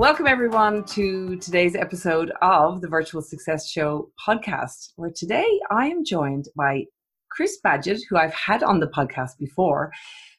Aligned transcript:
Welcome, 0.00 0.26
everyone, 0.26 0.84
to 0.84 1.36
today's 1.36 1.76
episode 1.76 2.32
of 2.40 2.80
the 2.80 2.88
Virtual 2.88 3.20
Success 3.20 3.70
Show 3.70 4.10
podcast, 4.26 4.92
where 4.96 5.10
today 5.14 5.60
I 5.70 5.88
am 5.88 6.06
joined 6.06 6.46
by 6.56 6.86
Chris 7.30 7.58
Badgett, 7.62 8.00
who 8.08 8.16
I've 8.16 8.32
had 8.32 8.62
on 8.62 8.80
the 8.80 8.86
podcast 8.86 9.36
before, 9.38 9.92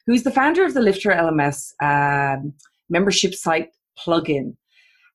who's 0.04 0.24
the 0.24 0.32
founder 0.32 0.64
of 0.64 0.74
the 0.74 0.80
Lifter 0.80 1.10
LMS 1.10 1.74
um, 1.80 2.54
membership 2.90 3.34
site 3.34 3.68
plugin. 4.04 4.56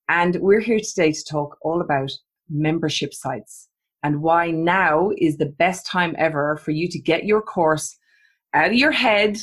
And 0.07 0.37
we're 0.37 0.61
here 0.61 0.79
today 0.79 1.11
to 1.11 1.23
talk 1.29 1.57
all 1.61 1.81
about 1.81 2.13
membership 2.49 3.13
sites 3.13 3.67
and 4.01 4.21
why 4.21 4.51
now 4.51 5.11
is 5.17 5.35
the 5.35 5.53
best 5.59 5.85
time 5.85 6.15
ever 6.17 6.55
for 6.55 6.71
you 6.71 6.87
to 6.87 6.99
get 6.99 7.25
your 7.25 7.41
course 7.41 7.97
out 8.53 8.67
of 8.67 8.75
your 8.75 8.93
head 8.93 9.39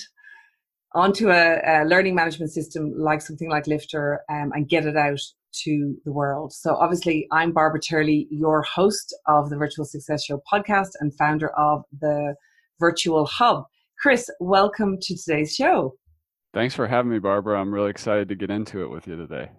onto 0.94 1.30
a, 1.30 1.60
a 1.66 1.84
learning 1.84 2.14
management 2.14 2.52
system 2.52 2.92
like 2.96 3.20
something 3.20 3.50
like 3.50 3.66
Lifter 3.66 4.20
um, 4.30 4.52
and 4.54 4.68
get 4.68 4.86
it 4.86 4.96
out 4.96 5.20
to 5.64 5.96
the 6.04 6.12
world. 6.12 6.52
So, 6.52 6.74
obviously, 6.76 7.26
I'm 7.32 7.52
Barbara 7.52 7.80
Turley, 7.80 8.28
your 8.30 8.62
host 8.62 9.14
of 9.26 9.50
the 9.50 9.56
Virtual 9.56 9.84
Success 9.84 10.24
Show 10.24 10.40
podcast 10.50 10.90
and 11.00 11.14
founder 11.16 11.50
of 11.58 11.82
the 12.00 12.34
Virtual 12.78 13.26
Hub. 13.26 13.64
Chris, 14.00 14.30
welcome 14.40 14.98
to 15.00 15.16
today's 15.16 15.54
show. 15.54 15.94
Thanks 16.52 16.74
for 16.74 16.86
having 16.86 17.10
me, 17.10 17.18
Barbara. 17.18 17.60
I'm 17.60 17.72
really 17.72 17.90
excited 17.90 18.28
to 18.28 18.36
get 18.36 18.50
into 18.50 18.82
it 18.82 18.90
with 18.90 19.08
you 19.08 19.16
today. 19.16 19.50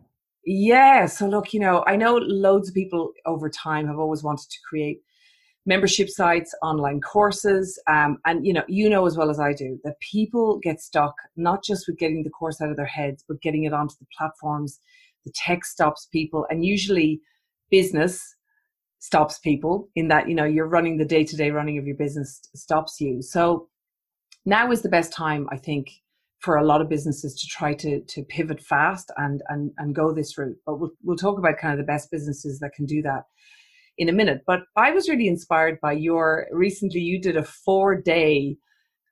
Yeah. 0.46 1.06
So, 1.08 1.28
look, 1.28 1.54
you 1.54 1.60
know, 1.60 1.84
I 1.88 1.96
know 1.96 2.16
loads 2.16 2.70
of 2.70 2.76
people 2.76 3.12
over 3.26 3.50
time 3.50 3.88
have 3.88 4.00
always 4.00 4.24
wanted 4.24 4.50
to 4.50 4.58
create 4.70 5.00
membership 5.66 6.10
sites, 6.10 6.54
online 6.62 7.02
courses, 7.02 7.80
um, 7.88 8.18
and 8.26 8.46
you 8.46 8.54
know, 8.54 8.64
you 8.68 8.90
know 8.90 9.06
as 9.06 9.18
well 9.18 9.30
as 9.30 9.40
I 9.40 9.54
do 9.54 9.80
that 9.84 10.00
people 10.00 10.60
get 10.60 10.80
stuck 10.80 11.16
not 11.36 11.64
just 11.64 11.88
with 11.88 11.98
getting 11.98 12.24
the 12.24 12.30
course 12.30 12.62
out 12.62 12.70
of 12.70 12.78
their 12.78 12.86
heads, 12.86 13.24
but 13.28 13.42
getting 13.42 13.64
it 13.64 13.74
onto 13.74 13.96
the 14.00 14.08
platforms. 14.18 14.80
The 15.26 15.32
tech 15.32 15.66
stops 15.66 16.08
people, 16.12 16.46
and 16.50 16.64
usually 16.64 17.20
business 17.72 18.36
stops 19.00 19.40
people 19.40 19.90
in 19.96 20.08
that 20.08 20.30
you 20.30 20.36
know 20.36 20.46
you're 20.46 20.68
running 20.68 20.98
the 20.98 21.06
day-to-day 21.06 21.52
running 21.52 21.78
of 21.78 21.86
your 21.86 21.96
business 21.96 22.42
stops 22.56 23.02
you. 23.02 23.22
So 23.22 23.68
now 24.46 24.72
is 24.72 24.82
the 24.82 24.90
best 24.90 25.12
time, 25.12 25.48
I 25.52 25.58
think, 25.58 25.90
for 26.40 26.58
a 26.58 26.64
lot 26.64 26.82
of 26.82 26.90
businesses 26.90 27.34
to 27.34 27.48
try 27.48 27.74
to 27.74 28.02
to 28.02 28.24
pivot 28.24 28.62
fast 28.62 29.12
and 29.18 29.42
and 29.50 29.72
and 29.80 29.96
go 29.96 30.14
this 30.14 30.38
route. 30.38 30.58
But 30.66 30.80
we'll 30.80 30.92
we'll 31.04 31.18
talk 31.18 31.40
about 31.40 31.58
kind 31.58 31.74
of 31.74 31.80
the 31.80 31.92
best 31.92 32.12
businesses 32.12 32.60
that 32.60 32.74
can 32.74 32.86
do 32.86 33.02
that 33.02 33.24
in 33.98 34.10
a 34.10 34.14
minute. 34.14 34.42
But 34.46 34.62
I 34.76 34.92
was 34.92 35.10
really 35.10 35.28
inspired 35.28 35.80
by 35.82 35.94
your 35.94 36.48
recently, 36.52 37.02
you 37.02 37.22
did 37.22 37.38
a 37.38 37.44
four 37.44 37.96
day 37.96 38.58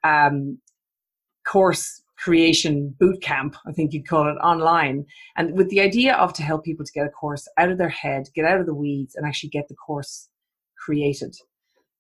um, 0.04 0.58
course 1.46 2.04
creation 2.24 2.96
boot 3.00 3.22
camp, 3.22 3.56
I 3.68 3.74
think 3.74 3.92
you'd 3.94 4.08
call 4.08 4.28
it 4.30 4.40
online. 4.40 5.06
And 5.36 5.58
with 5.58 5.70
the 5.70 5.82
idea 5.82 6.16
of 6.16 6.34
to 6.34 6.44
help 6.44 6.64
people 6.64 6.86
to 6.86 6.92
get 6.94 7.06
a 7.06 7.10
course 7.10 7.48
out 7.58 7.70
of 7.70 7.78
their 7.78 7.90
head, 7.90 8.30
get 8.34 8.46
out 8.46 8.62
of 8.62 8.66
the 8.66 8.74
weeds, 8.74 9.16
and 9.16 9.26
actually 9.26 9.50
get 9.50 9.68
the 9.68 9.76
course 9.76 10.30
created. 10.78 11.36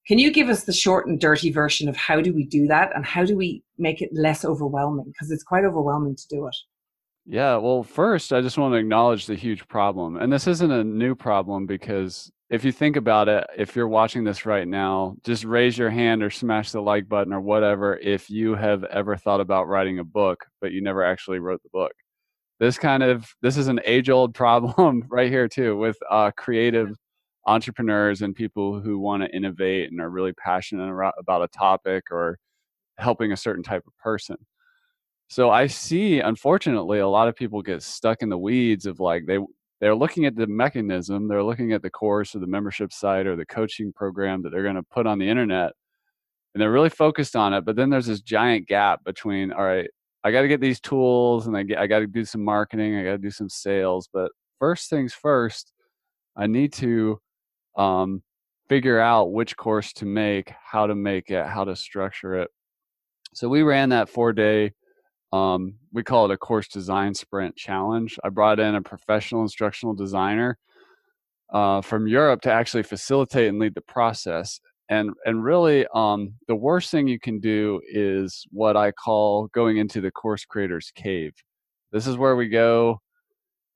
Can 0.07 0.19
you 0.19 0.31
give 0.31 0.49
us 0.49 0.63
the 0.63 0.73
short 0.73 1.07
and 1.07 1.19
dirty 1.19 1.51
version 1.51 1.87
of 1.87 1.95
how 1.95 2.21
do 2.21 2.33
we 2.33 2.45
do 2.45 2.67
that 2.67 2.93
and 2.95 3.05
how 3.05 3.23
do 3.25 3.35
we 3.35 3.63
make 3.77 4.01
it 4.01 4.09
less 4.13 4.43
overwhelming? 4.43 5.05
Because 5.07 5.31
it's 5.31 5.43
quite 5.43 5.63
overwhelming 5.63 6.15
to 6.15 6.27
do 6.29 6.47
it. 6.47 6.55
Yeah, 7.25 7.55
well, 7.55 7.83
first, 7.83 8.33
I 8.33 8.41
just 8.41 8.57
want 8.57 8.73
to 8.73 8.77
acknowledge 8.77 9.27
the 9.27 9.35
huge 9.35 9.65
problem. 9.69 10.17
And 10.17 10.31
this 10.31 10.45
isn't 10.45 10.71
a 10.71 10.83
new 10.83 11.15
problem 11.15 11.65
because 11.65 12.31
if 12.53 12.63
you 12.63 12.71
think 12.71 12.97
about 12.97 13.27
it, 13.29 13.47
if 13.57 13.75
you're 13.75 13.87
watching 13.87 14.23
this 14.23 14.45
right 14.45 14.67
now, 14.67 15.15
just 15.23 15.43
raise 15.43 15.75
your 15.75 15.89
hand 15.89 16.21
or 16.21 16.29
smash 16.29 16.71
the 16.71 16.79
like 16.79 17.09
button 17.09 17.33
or 17.33 17.41
whatever 17.41 17.97
if 17.97 18.29
you 18.29 18.53
have 18.53 18.83
ever 18.83 19.17
thought 19.17 19.41
about 19.41 19.67
writing 19.67 19.97
a 19.97 20.03
book, 20.03 20.45
but 20.61 20.71
you 20.71 20.79
never 20.79 21.03
actually 21.03 21.39
wrote 21.39 21.63
the 21.63 21.69
book. 21.73 21.93
This 22.59 22.77
kind 22.77 23.01
of 23.01 23.27
this 23.41 23.57
is 23.57 23.69
an 23.69 23.79
age 23.85 24.11
old 24.11 24.35
problem 24.35 25.03
right 25.09 25.31
here 25.31 25.47
too 25.47 25.75
with 25.79 25.97
uh, 26.11 26.29
creative 26.37 26.95
entrepreneurs 27.47 28.21
and 28.21 28.35
people 28.35 28.79
who 28.79 28.99
want 28.99 29.23
to 29.23 29.35
innovate 29.35 29.89
and 29.89 29.99
are 29.99 30.11
really 30.11 30.33
passionate 30.33 30.93
about 31.17 31.41
a 31.41 31.47
topic 31.47 32.03
or 32.11 32.37
helping 32.99 33.31
a 33.31 33.37
certain 33.37 33.63
type 33.63 33.83
of 33.87 33.97
person. 33.97 34.37
So 35.27 35.49
I 35.49 35.65
see, 35.65 36.19
unfortunately, 36.19 36.99
a 36.99 37.07
lot 37.07 37.27
of 37.27 37.35
people 37.35 37.63
get 37.63 37.81
stuck 37.81 38.21
in 38.21 38.29
the 38.29 38.37
weeds 38.37 38.85
of 38.85 38.99
like 38.99 39.25
they 39.25 39.39
they're 39.79 39.95
looking 39.95 40.25
at 40.25 40.35
the 40.35 40.47
mechanism, 40.47 41.27
they're 41.27 41.43
looking 41.43 41.73
at 41.73 41.81
the 41.81 41.89
course 41.89 42.35
or 42.35 42.39
the 42.39 42.47
membership 42.47 42.93
site 42.93 43.27
or 43.27 43.35
the 43.35 43.45
coaching 43.45 43.91
program 43.91 44.41
that 44.43 44.51
they're 44.51 44.63
going 44.63 44.75
to 44.75 44.83
put 44.83 45.07
on 45.07 45.19
the 45.19 45.27
internet. 45.27 45.73
And 46.53 46.61
they're 46.61 46.71
really 46.71 46.89
focused 46.89 47.35
on 47.35 47.53
it. 47.53 47.65
But 47.65 47.75
then 47.75 47.89
there's 47.89 48.05
this 48.05 48.21
giant 48.21 48.67
gap 48.67 49.03
between, 49.03 49.51
all 49.51 49.63
right, 49.63 49.89
I 50.23 50.31
got 50.31 50.43
to 50.43 50.47
get 50.47 50.61
these 50.61 50.79
tools 50.79 51.47
and 51.47 51.57
I, 51.57 51.65
I 51.77 51.87
got 51.87 51.99
to 51.99 52.07
do 52.07 52.23
some 52.23 52.43
marketing, 52.43 52.95
I 52.95 53.03
got 53.03 53.11
to 53.11 53.17
do 53.17 53.31
some 53.31 53.49
sales. 53.49 54.07
But 54.13 54.31
first 54.59 54.89
things 54.89 55.13
first, 55.13 55.73
I 56.37 56.47
need 56.47 56.71
to 56.73 57.19
um, 57.75 58.23
figure 58.69 58.99
out 58.99 59.33
which 59.33 59.57
course 59.57 59.91
to 59.93 60.05
make, 60.05 60.53
how 60.63 60.87
to 60.87 60.95
make 60.95 61.29
it, 61.29 61.45
how 61.45 61.65
to 61.65 61.75
structure 61.75 62.35
it. 62.35 62.49
So 63.33 63.49
we 63.49 63.63
ran 63.63 63.89
that 63.89 64.09
four 64.09 64.31
day 64.31 64.73
um, 65.33 65.73
we 65.91 66.03
call 66.03 66.25
it 66.25 66.31
a 66.31 66.37
course 66.37 66.67
design 66.67 67.15
sprint 67.15 67.55
challenge. 67.55 68.19
I 68.23 68.29
brought 68.29 68.59
in 68.59 68.75
a 68.75 68.81
professional 68.81 69.41
instructional 69.41 69.95
designer 69.95 70.59
uh, 71.51 71.81
from 71.81 72.07
Europe 72.07 72.41
to 72.41 72.51
actually 72.51 72.83
facilitate 72.83 73.49
and 73.49 73.57
lead 73.57 73.73
the 73.73 73.81
process. 73.81 74.59
And 74.89 75.09
and 75.25 75.43
really, 75.43 75.87
um, 75.95 76.35
the 76.47 76.55
worst 76.55 76.91
thing 76.91 77.07
you 77.07 77.19
can 77.19 77.39
do 77.39 77.81
is 77.89 78.45
what 78.51 78.77
I 78.77 78.91
call 78.91 79.47
going 79.47 79.77
into 79.77 80.01
the 80.01 80.11
course 80.11 80.45
creator's 80.45 80.91
cave. 80.93 81.33
This 81.91 82.05
is 82.05 82.15
where 82.15 82.35
we 82.35 82.47
go 82.47 82.99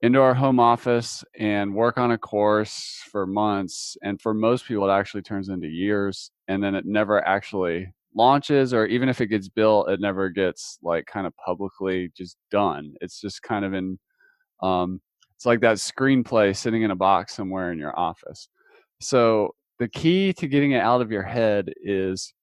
into 0.02 0.20
our 0.20 0.34
home 0.34 0.60
office 0.60 1.24
and 1.36 1.74
work 1.74 1.98
on 1.98 2.12
a 2.12 2.18
course 2.18 3.02
for 3.10 3.26
months. 3.26 3.96
And 4.02 4.20
for 4.20 4.32
most 4.32 4.64
people, 4.64 4.88
it 4.88 4.92
actually 4.92 5.22
turns 5.22 5.48
into 5.48 5.66
years, 5.66 6.30
and 6.46 6.62
then 6.62 6.76
it 6.76 6.86
never 6.86 7.26
actually 7.26 7.92
launches 8.14 8.74
or 8.74 8.86
even 8.86 9.08
if 9.08 9.20
it 9.20 9.26
gets 9.26 9.48
built 9.48 9.88
it 9.90 10.00
never 10.00 10.28
gets 10.28 10.78
like 10.82 11.06
kind 11.06 11.26
of 11.26 11.32
publicly 11.36 12.10
just 12.16 12.36
done. 12.50 12.94
It's 13.00 13.20
just 13.20 13.42
kind 13.42 13.64
of 13.64 13.74
in 13.74 13.98
um 14.62 15.00
it's 15.36 15.46
like 15.46 15.60
that 15.60 15.76
screenplay 15.76 16.56
sitting 16.56 16.82
in 16.82 16.90
a 16.90 16.96
box 16.96 17.34
somewhere 17.34 17.70
in 17.70 17.78
your 17.78 17.96
office. 17.98 18.48
So 19.00 19.54
the 19.78 19.86
key 19.88 20.32
to 20.32 20.48
getting 20.48 20.72
it 20.72 20.80
out 20.80 21.00
of 21.00 21.12
your 21.12 21.22
head 21.22 21.72
is 21.80 22.34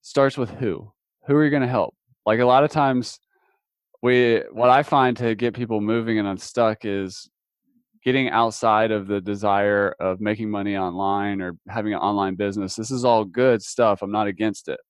starts 0.00 0.38
with 0.38 0.50
who. 0.50 0.90
Who 1.26 1.36
are 1.36 1.44
you 1.44 1.50
going 1.50 1.62
to 1.62 1.68
help? 1.68 1.94
Like 2.24 2.40
a 2.40 2.46
lot 2.46 2.64
of 2.64 2.70
times 2.70 3.20
we 4.02 4.42
what 4.52 4.70
i 4.70 4.82
find 4.82 5.14
to 5.18 5.34
get 5.34 5.52
people 5.52 5.82
moving 5.82 6.18
and 6.18 6.26
unstuck 6.26 6.86
is 6.86 7.28
getting 8.02 8.30
outside 8.30 8.90
of 8.90 9.06
the 9.06 9.20
desire 9.20 9.94
of 10.00 10.22
making 10.22 10.50
money 10.50 10.78
online 10.78 11.42
or 11.42 11.52
having 11.68 11.92
an 11.92 11.98
online 11.98 12.34
business. 12.34 12.74
This 12.74 12.90
is 12.90 13.04
all 13.04 13.26
good 13.26 13.62
stuff. 13.62 14.00
I'm 14.00 14.10
not 14.10 14.26
against 14.26 14.68
it 14.68 14.80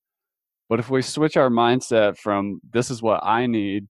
but 0.71 0.79
if 0.79 0.89
we 0.89 1.03
switch 1.03 1.37
our 1.37 1.51
mindset 1.51 2.17
from 2.17 2.61
this 2.73 2.91
is 2.91 3.03
what 3.03 3.23
I 3.25 3.47
need 3.47 3.87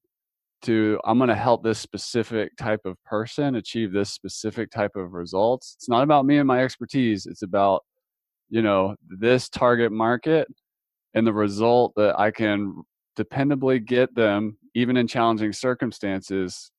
to 0.62 0.98
I'm 1.04 1.18
going 1.18 1.28
to 1.28 1.34
help 1.34 1.62
this 1.62 1.78
specific 1.78 2.56
type 2.56 2.80
of 2.84 2.96
person 3.04 3.54
achieve 3.54 3.92
this 3.92 4.12
specific 4.12 4.70
type 4.70 4.96
of 4.96 5.12
results, 5.12 5.74
it's 5.78 5.88
not 5.88 6.03
about 6.03 6.27
me 6.27 6.38
and 6.38 6.48
my 6.48 6.65
expertise. 6.65 7.27
It's 7.27 7.42
about, 7.42 7.84
you 8.48 8.62
know, 8.62 8.97
this 9.09 9.48
target 9.48 9.92
market 9.92 10.48
and 11.15 11.27
the 11.27 11.32
result 11.32 11.92
that 11.97 12.18
I 12.18 12.30
can 12.30 12.82
dependably 13.18 13.84
get 13.84 14.15
them, 14.15 14.56
even 14.74 14.97
in 14.97 15.06
challenging 15.06 15.53
circumstances, 15.53 16.71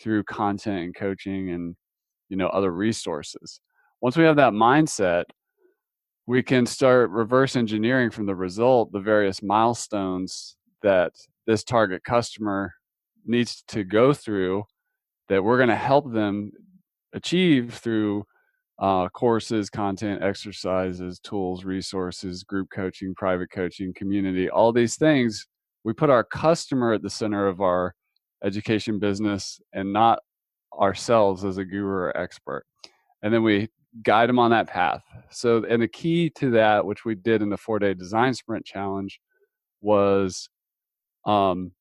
through 0.00 0.24
content 0.24 0.78
and 0.78 0.94
coaching 0.94 1.50
and, 1.50 1.76
you 2.28 2.36
know, 2.36 2.48
other 2.48 2.72
resources. 2.72 3.60
Once 4.00 4.16
we 4.16 4.24
have 4.24 4.36
that 4.36 4.52
mindset, 4.52 5.24
we 6.26 6.42
can 6.42 6.66
start 6.66 7.10
reverse 7.10 7.56
engineering 7.56 8.10
from 8.10 8.26
the 8.26 8.34
result 8.34 8.92
the 8.92 9.00
various 9.00 9.42
milestones 9.42 10.56
that 10.82 11.12
this 11.46 11.64
target 11.64 12.04
customer 12.04 12.72
needs 13.26 13.62
to 13.68 13.84
go 13.84 14.12
through 14.12 14.64
that 15.28 15.42
we're 15.42 15.56
going 15.56 15.68
to 15.68 15.76
help 15.76 16.12
them 16.12 16.50
achieve 17.12 17.74
through 17.74 18.24
uh, 18.78 19.08
courses, 19.10 19.70
content, 19.70 20.22
exercises, 20.22 21.20
tools, 21.20 21.64
resources, 21.64 22.42
group 22.42 22.68
coaching, 22.74 23.14
private 23.14 23.50
coaching, 23.50 23.94
community, 23.94 24.50
all 24.50 24.72
these 24.72 24.96
things. 24.96 25.46
We 25.84 25.92
put 25.92 26.10
our 26.10 26.24
customer 26.24 26.92
at 26.92 27.02
the 27.02 27.10
center 27.10 27.46
of 27.46 27.60
our 27.60 27.94
education 28.42 28.98
business 28.98 29.60
and 29.72 29.92
not 29.92 30.18
ourselves 30.78 31.44
as 31.44 31.58
a 31.58 31.64
guru 31.64 31.86
or 31.86 32.16
expert. 32.16 32.64
And 33.22 33.32
then 33.32 33.44
we 33.44 33.68
guide 34.02 34.28
them 34.28 34.38
on 34.38 34.50
that 34.50 34.66
path. 34.66 35.02
So, 35.30 35.64
and 35.68 35.82
the 35.82 35.88
key 35.88 36.30
to 36.30 36.50
that, 36.52 36.84
which 36.84 37.04
we 37.04 37.14
did 37.14 37.42
in 37.42 37.50
the 37.50 37.56
four 37.56 37.78
day 37.78 37.94
design 37.94 38.34
sprint 38.34 38.64
challenge, 38.64 39.20
was 39.80 40.48
um, 41.26 41.72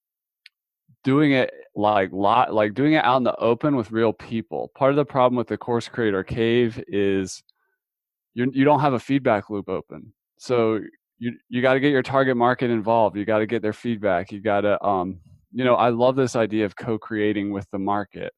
doing 1.04 1.32
it 1.32 1.52
like 1.76 2.12
lot 2.12 2.54
like 2.54 2.74
doing 2.74 2.94
it 2.94 3.04
out 3.06 3.18
in 3.18 3.24
the 3.24 3.36
open 3.38 3.76
with 3.76 3.92
real 3.92 4.14
people. 4.14 4.72
Part 4.76 4.92
of 4.92 4.98
the 4.98 5.06
problem 5.06 5.38
with 5.38 5.48
the 5.48 5.58
course 5.58 5.88
creator 5.88 6.24
cave 6.24 6.84
is 6.88 7.42
you 8.34 8.52
you 8.54 8.66
don't 8.66 8.82
have 8.82 8.94
a 8.94 9.00
feedback 9.00 9.50
loop 9.50 9.70
open. 9.70 10.14
So 10.38 10.80
you 11.20 11.34
you 11.50 11.62
got 11.62 11.74
to 11.74 11.80
get 11.80 11.92
your 11.92 12.04
target 12.04 12.38
market 12.38 12.70
involved. 12.70 13.16
You 13.16 13.26
got 13.26 13.40
to 13.40 13.48
get 13.48 13.62
their 13.62 13.74
feedback. 13.74 14.32
You 14.32 14.42
got 14.42 14.62
to 14.62 14.84
um 14.86 15.20
you 15.54 15.64
know 15.64 15.76
I 15.76 15.90
love 15.90 16.16
this 16.16 16.36
idea 16.36 16.66
of 16.66 16.76
co-creating 16.76 17.52
with 17.52 17.70
the 17.72 17.80
market. 17.80 18.34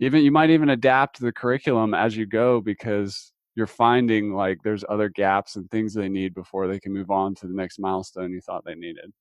Even 0.00 0.22
you 0.22 0.30
might 0.30 0.50
even 0.50 0.70
adapt 0.70 1.20
the 1.20 1.32
curriculum 1.32 1.92
as 1.92 2.16
you 2.16 2.26
go 2.26 2.60
because 2.60 3.32
you're 3.56 3.66
finding 3.66 4.32
like 4.32 4.58
there's 4.62 4.84
other 4.88 5.08
gaps 5.08 5.56
and 5.56 5.68
things 5.70 5.92
they 5.92 6.08
need 6.08 6.34
before 6.34 6.68
they 6.68 6.78
can 6.78 6.92
move 6.92 7.10
on 7.10 7.34
to 7.34 7.48
the 7.48 7.54
next 7.54 7.80
milestone 7.80 8.32
you 8.32 8.40
thought 8.40 8.64
they 8.64 8.76
needed. 8.76 9.12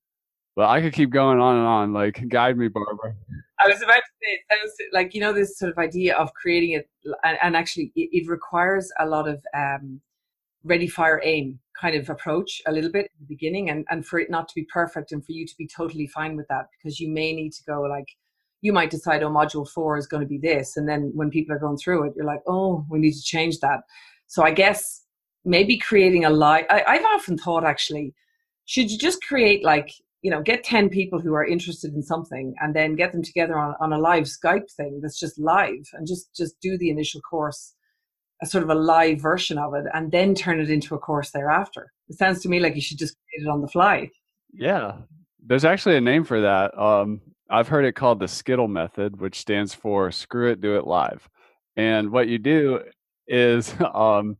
But 0.55 0.69
I 0.69 0.81
could 0.81 0.93
keep 0.93 1.11
going 1.11 1.39
on 1.39 1.55
and 1.55 1.67
on. 1.67 1.93
Like, 1.93 2.23
guide 2.29 2.57
me, 2.57 2.67
Barbara. 2.67 3.15
I 3.59 3.67
was 3.67 3.81
about 3.81 3.95
to 3.95 4.69
say, 4.69 4.85
like 4.91 5.13
you 5.13 5.21
know 5.21 5.33
this 5.33 5.57
sort 5.57 5.71
of 5.71 5.77
idea 5.77 6.15
of 6.15 6.33
creating 6.33 6.71
it, 6.71 6.89
and, 7.23 7.37
and 7.41 7.55
actually, 7.55 7.91
it, 7.95 8.09
it, 8.11 8.27
requires 8.27 8.91
a 8.99 9.05
lot 9.05 9.27
of 9.27 9.43
um, 9.55 10.01
ready, 10.63 10.87
fire, 10.87 11.21
aim 11.23 11.59
kind 11.79 11.95
of 11.95 12.09
approach 12.09 12.59
a 12.65 12.71
little 12.71 12.91
bit 12.91 13.05
at 13.05 13.11
the 13.19 13.25
beginning, 13.27 13.69
and 13.69 13.85
and 13.89 14.05
for 14.05 14.19
it 14.19 14.31
not 14.31 14.47
to 14.49 14.55
be 14.55 14.67
perfect, 14.71 15.11
and 15.11 15.23
for 15.23 15.31
you 15.31 15.45
to 15.45 15.53
be 15.57 15.67
totally 15.67 16.07
fine 16.07 16.35
with 16.35 16.47
that, 16.47 16.65
because 16.71 16.99
you 16.99 17.07
may 17.09 17.33
need 17.33 17.53
to 17.53 17.63
go 17.63 17.81
like 17.81 18.07
you 18.67 18.73
might 18.73 18.91
decide, 18.91 19.23
oh, 19.23 19.29
module 19.29 19.67
four 19.67 19.97
is 19.97 20.05
going 20.05 20.21
to 20.21 20.27
be 20.27 20.37
this, 20.37 20.77
and 20.77 20.87
then 20.87 21.11
when 21.15 21.31
people 21.31 21.55
are 21.55 21.59
going 21.59 21.77
through 21.77 22.03
it, 22.03 22.13
you're 22.15 22.25
like, 22.25 22.41
oh, 22.47 22.85
we 22.89 22.99
need 22.99 23.13
to 23.13 23.23
change 23.23 23.59
that. 23.61 23.79
So 24.27 24.43
I 24.43 24.51
guess 24.51 25.03
maybe 25.45 25.77
creating 25.77 26.25
a 26.25 26.29
live. 26.29 26.65
I've 26.69 27.05
often 27.15 27.37
thought 27.37 27.63
actually, 27.63 28.13
should 28.65 28.91
you 28.91 28.97
just 28.97 29.23
create 29.23 29.63
like 29.63 29.89
you 30.21 30.31
know 30.31 30.41
get 30.41 30.63
10 30.63 30.89
people 30.89 31.19
who 31.19 31.33
are 31.33 31.45
interested 31.45 31.93
in 31.93 32.03
something 32.03 32.53
and 32.59 32.75
then 32.75 32.95
get 32.95 33.11
them 33.11 33.23
together 33.23 33.57
on, 33.57 33.75
on 33.79 33.93
a 33.93 33.97
live 33.97 34.25
skype 34.25 34.69
thing 34.71 34.99
that's 35.01 35.19
just 35.19 35.39
live 35.39 35.85
and 35.93 36.07
just 36.07 36.35
just 36.35 36.59
do 36.59 36.77
the 36.77 36.89
initial 36.89 37.21
course 37.21 37.75
a 38.41 38.45
sort 38.45 38.63
of 38.63 38.69
a 38.69 38.75
live 38.75 39.21
version 39.21 39.57
of 39.57 39.73
it 39.73 39.85
and 39.93 40.11
then 40.11 40.33
turn 40.35 40.59
it 40.59 40.69
into 40.69 40.95
a 40.95 40.99
course 40.99 41.31
thereafter 41.31 41.91
it 42.09 42.17
sounds 42.17 42.41
to 42.41 42.49
me 42.49 42.59
like 42.59 42.75
you 42.75 42.81
should 42.81 42.97
just 42.97 43.15
create 43.15 43.47
it 43.47 43.49
on 43.49 43.61
the 43.61 43.67
fly 43.67 44.09
yeah 44.53 44.93
there's 45.45 45.65
actually 45.65 45.95
a 45.95 46.01
name 46.01 46.23
for 46.23 46.41
that 46.41 46.77
um, 46.77 47.21
i've 47.49 47.67
heard 47.67 47.85
it 47.85 47.93
called 47.93 48.19
the 48.19 48.25
SCIDL 48.25 48.69
method 48.69 49.19
which 49.19 49.39
stands 49.39 49.73
for 49.73 50.11
screw 50.11 50.51
it 50.51 50.61
do 50.61 50.77
it 50.77 50.87
live. 50.87 51.27
And 51.75 52.11
what 52.11 52.27
you 52.27 52.39
do 52.39 52.81
is 53.27 53.73
um, 53.93 54.37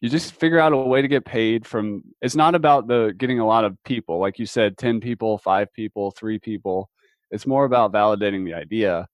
you 0.00 0.08
just 0.08 0.34
figure 0.34 0.58
out 0.58 0.72
a 0.72 0.76
way 0.76 1.00
to 1.00 1.08
get 1.08 1.24
paid 1.24 1.66
from 1.66 2.02
it's 2.20 2.34
not 2.34 2.54
about 2.54 2.88
the 2.88 3.14
getting 3.16 3.38
a 3.38 3.46
lot 3.46 3.64
of 3.64 3.76
people 3.84 4.18
like 4.18 4.38
you 4.38 4.46
said 4.46 4.76
10 4.76 5.00
people 5.00 5.38
5 5.38 5.72
people 5.72 6.10
3 6.10 6.38
people. 6.38 6.90
It's 7.30 7.46
more 7.46 7.64
about 7.64 7.92
validating 7.92 8.44
the 8.44 8.54
idea. 8.54 9.06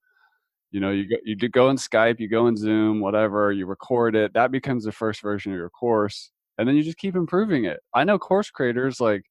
You 0.71 0.81
know 0.81 0.91
you 0.91 1.09
go, 1.09 1.17
you 1.25 1.37
go 1.37 1.71
in 1.71 1.77
skype 1.77 2.21
you 2.21 2.29
go 2.29 2.47
in 2.47 2.57
zoom 2.57 3.01
whatever 3.01 3.53
you 3.53 3.67
record 3.67 4.15
it 4.15 4.35
that 4.35 4.51
becomes 4.51 4.85
the 4.85 4.93
first 4.93 5.23
version 5.23 5.53
of 5.53 5.59
your 5.59 5.71
course 5.71 6.31
and 6.59 6.69
then 6.69 6.75
you 6.75 6.83
just 6.83 6.99
keep 6.99 7.15
improving 7.15 7.65
it. 7.65 7.81
I 7.95 8.05
know 8.05 8.19
course 8.19 8.51
creators 8.51 9.01
like 9.01 9.23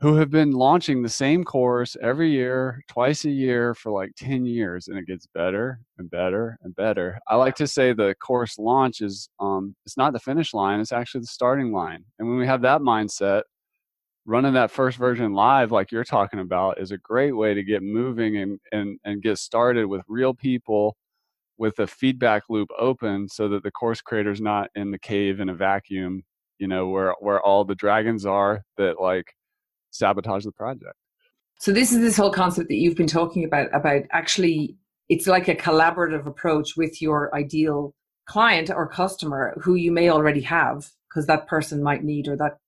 who 0.00 0.16
have 0.16 0.30
been 0.30 0.50
launching 0.50 1.02
the 1.02 1.08
same 1.08 1.42
course 1.42 1.96
every 2.02 2.30
year, 2.30 2.82
twice 2.86 3.24
a 3.24 3.30
year 3.30 3.74
for 3.74 3.90
like 3.90 4.12
10 4.16 4.44
years, 4.44 4.88
and 4.88 4.98
it 4.98 5.06
gets 5.06 5.26
better 5.26 5.80
and 5.96 6.10
better 6.10 6.58
and 6.62 6.76
better. 6.76 7.18
I 7.28 7.36
like 7.36 7.54
to 7.56 7.66
say 7.66 7.92
the 7.92 8.14
course 8.20 8.58
launch 8.58 9.00
is 9.00 9.30
um, 9.40 9.74
it's 9.86 9.96
not 9.96 10.12
the 10.12 10.20
finish 10.20 10.52
line, 10.52 10.80
it's 10.80 10.92
actually 10.92 11.22
the 11.22 11.28
starting 11.28 11.72
line. 11.72 12.04
And 12.18 12.28
when 12.28 12.36
we 12.36 12.46
have 12.46 12.60
that 12.62 12.82
mindset, 12.82 13.42
running 14.26 14.52
that 14.54 14.70
first 14.70 14.98
version 14.98 15.32
live, 15.32 15.72
like 15.72 15.90
you're 15.90 16.04
talking 16.04 16.40
about, 16.40 16.78
is 16.78 16.90
a 16.90 16.98
great 16.98 17.32
way 17.32 17.54
to 17.54 17.62
get 17.62 17.82
moving 17.82 18.36
and, 18.38 18.60
and, 18.72 18.98
and 19.04 19.22
get 19.22 19.38
started 19.38 19.86
with 19.86 20.02
real 20.08 20.34
people 20.34 20.96
with 21.58 21.78
a 21.78 21.86
feedback 21.86 22.42
loop 22.50 22.68
open 22.78 23.28
so 23.28 23.48
that 23.48 23.62
the 23.62 23.70
course 23.70 24.02
creator's 24.02 24.42
not 24.42 24.68
in 24.74 24.90
the 24.90 24.98
cave 24.98 25.40
in 25.40 25.48
a 25.48 25.54
vacuum, 25.54 26.22
you 26.58 26.68
know, 26.68 26.88
where, 26.88 27.14
where 27.20 27.40
all 27.40 27.64
the 27.64 27.74
dragons 27.74 28.26
are 28.26 28.62
that 28.76 29.00
like 29.00 29.32
sabotage 29.96 30.44
the 30.44 30.52
project. 30.52 30.94
So 31.58 31.72
this 31.72 31.92
is 31.92 32.00
this 32.00 32.16
whole 32.16 32.32
concept 32.32 32.68
that 32.68 32.76
you've 32.76 32.96
been 32.96 33.06
talking 33.06 33.44
about 33.44 33.74
about 33.74 34.02
actually 34.12 34.76
it's 35.08 35.26
like 35.26 35.48
a 35.48 35.54
collaborative 35.54 36.26
approach 36.26 36.76
with 36.76 37.00
your 37.00 37.34
ideal 37.34 37.94
client 38.26 38.70
or 38.70 38.88
customer 38.88 39.56
who 39.60 39.74
you 39.74 39.92
may 39.92 40.10
already 40.10 40.40
have 40.40 40.90
because 41.08 41.26
that 41.26 41.46
person 41.46 41.82
might 41.82 42.02
need 42.02 42.28
or 42.28 42.36
that 42.36 42.58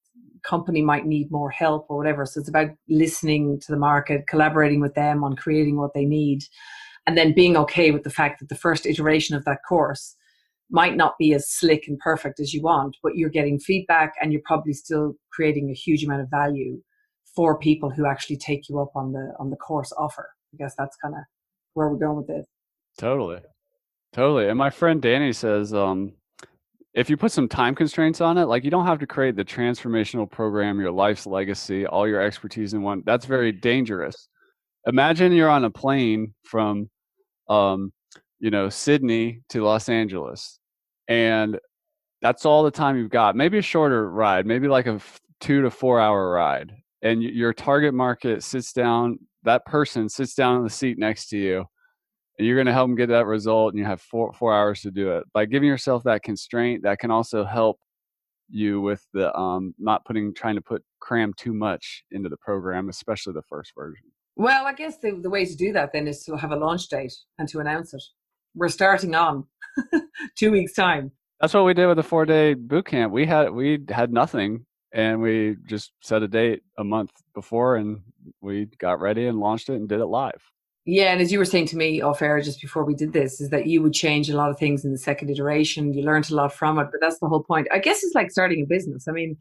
company 0.44 0.82
might 0.82 1.04
need 1.04 1.30
more 1.30 1.50
help 1.50 1.86
or 1.88 1.96
whatever. 1.96 2.24
So 2.24 2.40
it's 2.40 2.48
about 2.48 2.70
listening 2.88 3.60
to 3.60 3.72
the 3.72 3.78
market, 3.78 4.26
collaborating 4.28 4.80
with 4.80 4.94
them 4.94 5.24
on 5.24 5.36
creating 5.36 5.76
what 5.76 5.94
they 5.94 6.04
need, 6.04 6.44
and 7.06 7.18
then 7.18 7.34
being 7.34 7.56
okay 7.56 7.90
with 7.90 8.04
the 8.04 8.10
fact 8.10 8.38
that 8.40 8.48
the 8.48 8.54
first 8.54 8.86
iteration 8.86 9.36
of 9.36 9.44
that 9.44 9.58
course 9.68 10.16
might 10.70 10.96
not 10.96 11.18
be 11.18 11.34
as 11.34 11.50
slick 11.50 11.88
and 11.88 11.98
perfect 11.98 12.38
as 12.40 12.52
you 12.52 12.62
want, 12.62 12.96
but 13.02 13.16
you're 13.16 13.30
getting 13.30 13.58
feedback 13.58 14.12
and 14.20 14.32
you're 14.32 14.42
probably 14.44 14.74
still 14.74 15.14
creating 15.32 15.70
a 15.70 15.74
huge 15.74 16.04
amount 16.04 16.20
of 16.20 16.30
value 16.30 16.80
for 17.38 17.56
people 17.56 17.88
who 17.88 18.04
actually 18.04 18.36
take 18.36 18.68
you 18.68 18.80
up 18.80 18.90
on 18.96 19.12
the 19.12 19.32
on 19.38 19.48
the 19.48 19.54
course 19.54 19.92
offer. 19.96 20.28
I 20.52 20.56
guess 20.56 20.74
that's 20.76 20.96
kind 20.96 21.14
of 21.14 21.20
where 21.74 21.88
we're 21.88 21.96
going 21.96 22.16
with 22.16 22.26
this. 22.26 22.44
Totally, 22.98 23.38
totally. 24.12 24.48
And 24.48 24.58
my 24.58 24.70
friend 24.70 25.00
Danny 25.00 25.32
says, 25.32 25.72
um, 25.72 26.14
if 26.94 27.08
you 27.08 27.16
put 27.16 27.30
some 27.30 27.48
time 27.48 27.76
constraints 27.76 28.20
on 28.20 28.38
it, 28.38 28.46
like 28.46 28.64
you 28.64 28.72
don't 28.72 28.86
have 28.86 28.98
to 28.98 29.06
create 29.06 29.36
the 29.36 29.44
transformational 29.44 30.28
program, 30.28 30.80
your 30.80 30.90
life's 30.90 31.28
legacy, 31.28 31.86
all 31.86 32.08
your 32.08 32.20
expertise 32.20 32.74
in 32.74 32.82
one. 32.82 33.04
That's 33.06 33.24
very 33.24 33.52
dangerous. 33.52 34.28
Imagine 34.88 35.30
you're 35.30 35.48
on 35.48 35.62
a 35.62 35.70
plane 35.70 36.34
from, 36.42 36.90
um, 37.48 37.92
you 38.40 38.50
know, 38.50 38.68
Sydney 38.68 39.42
to 39.50 39.62
Los 39.62 39.88
Angeles, 39.88 40.58
and 41.06 41.56
that's 42.20 42.44
all 42.44 42.64
the 42.64 42.72
time 42.72 42.96
you've 42.96 43.10
got. 43.10 43.36
Maybe 43.36 43.58
a 43.58 43.62
shorter 43.62 44.10
ride, 44.10 44.44
maybe 44.44 44.66
like 44.66 44.88
a 44.88 44.98
two 45.38 45.62
to 45.62 45.70
four 45.70 46.00
hour 46.00 46.32
ride 46.32 46.72
and 47.02 47.22
your 47.22 47.52
target 47.52 47.94
market 47.94 48.42
sits 48.42 48.72
down 48.72 49.18
that 49.44 49.64
person 49.66 50.08
sits 50.08 50.34
down 50.34 50.56
in 50.56 50.64
the 50.64 50.70
seat 50.70 50.98
next 50.98 51.28
to 51.28 51.38
you 51.38 51.64
and 52.38 52.46
you're 52.46 52.56
going 52.56 52.66
to 52.66 52.72
help 52.72 52.88
them 52.88 52.96
get 52.96 53.08
that 53.08 53.26
result 53.26 53.72
and 53.72 53.78
you 53.78 53.84
have 53.84 54.00
four 54.00 54.32
four 54.32 54.54
hours 54.54 54.80
to 54.82 54.90
do 54.90 55.10
it. 55.12 55.24
By 55.32 55.44
giving 55.46 55.68
yourself 55.68 56.04
that 56.04 56.22
constraint 56.22 56.82
that 56.84 56.98
can 56.98 57.10
also 57.10 57.44
help 57.44 57.78
you 58.48 58.80
with 58.80 59.04
the 59.12 59.34
um, 59.36 59.74
not 59.78 60.04
putting 60.04 60.32
trying 60.34 60.54
to 60.54 60.62
put 60.62 60.82
cram 61.00 61.34
too 61.36 61.52
much 61.52 62.04
into 62.10 62.28
the 62.28 62.36
program 62.38 62.88
especially 62.88 63.32
the 63.32 63.42
first 63.48 63.72
version. 63.76 64.06
Well 64.36 64.66
i 64.66 64.72
guess 64.72 64.98
the, 64.98 65.18
the 65.20 65.30
way 65.30 65.44
to 65.44 65.56
do 65.56 65.72
that 65.72 65.92
then 65.92 66.06
is 66.06 66.24
to 66.24 66.36
have 66.36 66.52
a 66.52 66.56
launch 66.56 66.88
date 66.88 67.14
and 67.38 67.48
to 67.48 67.58
announce 67.58 67.92
it. 67.92 68.02
We're 68.54 68.68
starting 68.68 69.14
on 69.14 69.44
two 70.38 70.50
weeks 70.50 70.72
time. 70.72 71.12
That's 71.40 71.54
what 71.54 71.64
we 71.64 71.74
did 71.74 71.86
with 71.86 71.96
the 71.96 72.02
four 72.02 72.24
day 72.24 72.54
boot 72.54 72.86
camp. 72.86 73.12
We 73.12 73.26
had 73.26 73.50
we 73.50 73.78
had 73.90 74.12
nothing 74.12 74.64
and 74.92 75.20
we 75.20 75.56
just 75.66 75.92
set 76.00 76.22
a 76.22 76.28
date 76.28 76.62
a 76.78 76.84
month 76.84 77.10
before 77.34 77.76
and 77.76 78.00
we 78.40 78.66
got 78.78 79.00
ready 79.00 79.26
and 79.26 79.38
launched 79.38 79.68
it 79.68 79.74
and 79.74 79.88
did 79.88 80.00
it 80.00 80.06
live. 80.06 80.42
Yeah 80.84 81.12
and 81.12 81.20
as 81.20 81.30
you 81.30 81.38
were 81.38 81.44
saying 81.44 81.66
to 81.66 81.76
me 81.76 82.00
off 82.00 82.22
air 82.22 82.40
just 82.40 82.62
before 82.62 82.84
we 82.84 82.94
did 82.94 83.12
this 83.12 83.40
is 83.40 83.50
that 83.50 83.66
you 83.66 83.82
would 83.82 83.92
change 83.92 84.30
a 84.30 84.36
lot 84.36 84.50
of 84.50 84.58
things 84.58 84.84
in 84.84 84.92
the 84.92 84.98
second 84.98 85.28
iteration 85.28 85.92
you 85.92 86.02
learned 86.02 86.30
a 86.30 86.34
lot 86.34 86.52
from 86.52 86.78
it 86.78 86.88
but 86.90 87.00
that's 87.00 87.18
the 87.18 87.28
whole 87.28 87.42
point. 87.42 87.68
I 87.70 87.78
guess 87.78 88.02
it's 88.02 88.14
like 88.14 88.30
starting 88.30 88.62
a 88.62 88.66
business. 88.66 89.06
I 89.06 89.12
mean 89.12 89.36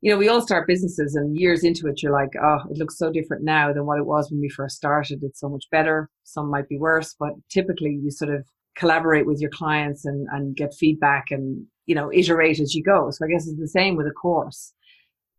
you 0.00 0.10
know 0.10 0.18
we 0.18 0.28
all 0.28 0.40
start 0.40 0.66
businesses 0.66 1.14
and 1.14 1.38
years 1.38 1.62
into 1.62 1.86
it 1.86 2.02
you're 2.02 2.12
like 2.12 2.30
oh 2.42 2.60
it 2.70 2.78
looks 2.78 2.98
so 2.98 3.12
different 3.12 3.44
now 3.44 3.72
than 3.72 3.86
what 3.86 3.98
it 3.98 4.06
was 4.06 4.30
when 4.30 4.40
we 4.40 4.48
first 4.48 4.76
started. 4.76 5.22
It's 5.22 5.40
so 5.40 5.48
much 5.48 5.66
better. 5.70 6.10
Some 6.24 6.50
might 6.50 6.68
be 6.68 6.78
worse 6.78 7.14
but 7.18 7.34
typically 7.48 8.00
you 8.02 8.10
sort 8.10 8.34
of 8.34 8.44
collaborate 8.76 9.26
with 9.26 9.40
your 9.40 9.50
clients 9.50 10.04
and 10.04 10.26
and 10.32 10.56
get 10.56 10.74
feedback 10.74 11.26
and 11.30 11.64
you 11.86 11.94
know 11.94 12.10
iterate 12.12 12.58
as 12.58 12.74
you 12.74 12.82
go. 12.82 13.10
So 13.12 13.24
i 13.24 13.28
guess 13.28 13.46
it's 13.46 13.60
the 13.60 13.68
same 13.68 13.94
with 13.94 14.08
a 14.08 14.12
course 14.12 14.72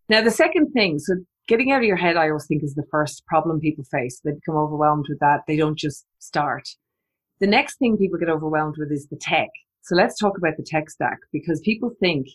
now, 0.09 0.21
the 0.21 0.31
second 0.31 0.71
thing, 0.71 0.99
so 0.99 1.15
getting 1.47 1.71
out 1.71 1.81
of 1.81 1.87
your 1.87 1.97
head, 1.97 2.17
I 2.17 2.29
always 2.29 2.47
think 2.47 2.63
is 2.63 2.75
the 2.75 2.87
first 2.91 3.25
problem 3.25 3.59
people 3.59 3.83
face. 3.85 4.21
They 4.23 4.31
become 4.31 4.55
overwhelmed 4.55 5.05
with 5.09 5.19
that. 5.19 5.41
They 5.47 5.57
don't 5.57 5.77
just 5.77 6.05
start. 6.19 6.67
The 7.39 7.47
next 7.47 7.77
thing 7.77 7.97
people 7.97 8.19
get 8.19 8.29
overwhelmed 8.29 8.75
with 8.77 8.91
is 8.91 9.07
the 9.07 9.17
tech. 9.17 9.49
So 9.81 9.95
let's 9.95 10.19
talk 10.19 10.37
about 10.37 10.57
the 10.57 10.63
tech 10.63 10.89
stack 10.89 11.17
because 11.31 11.59
people 11.61 11.91
think 11.99 12.27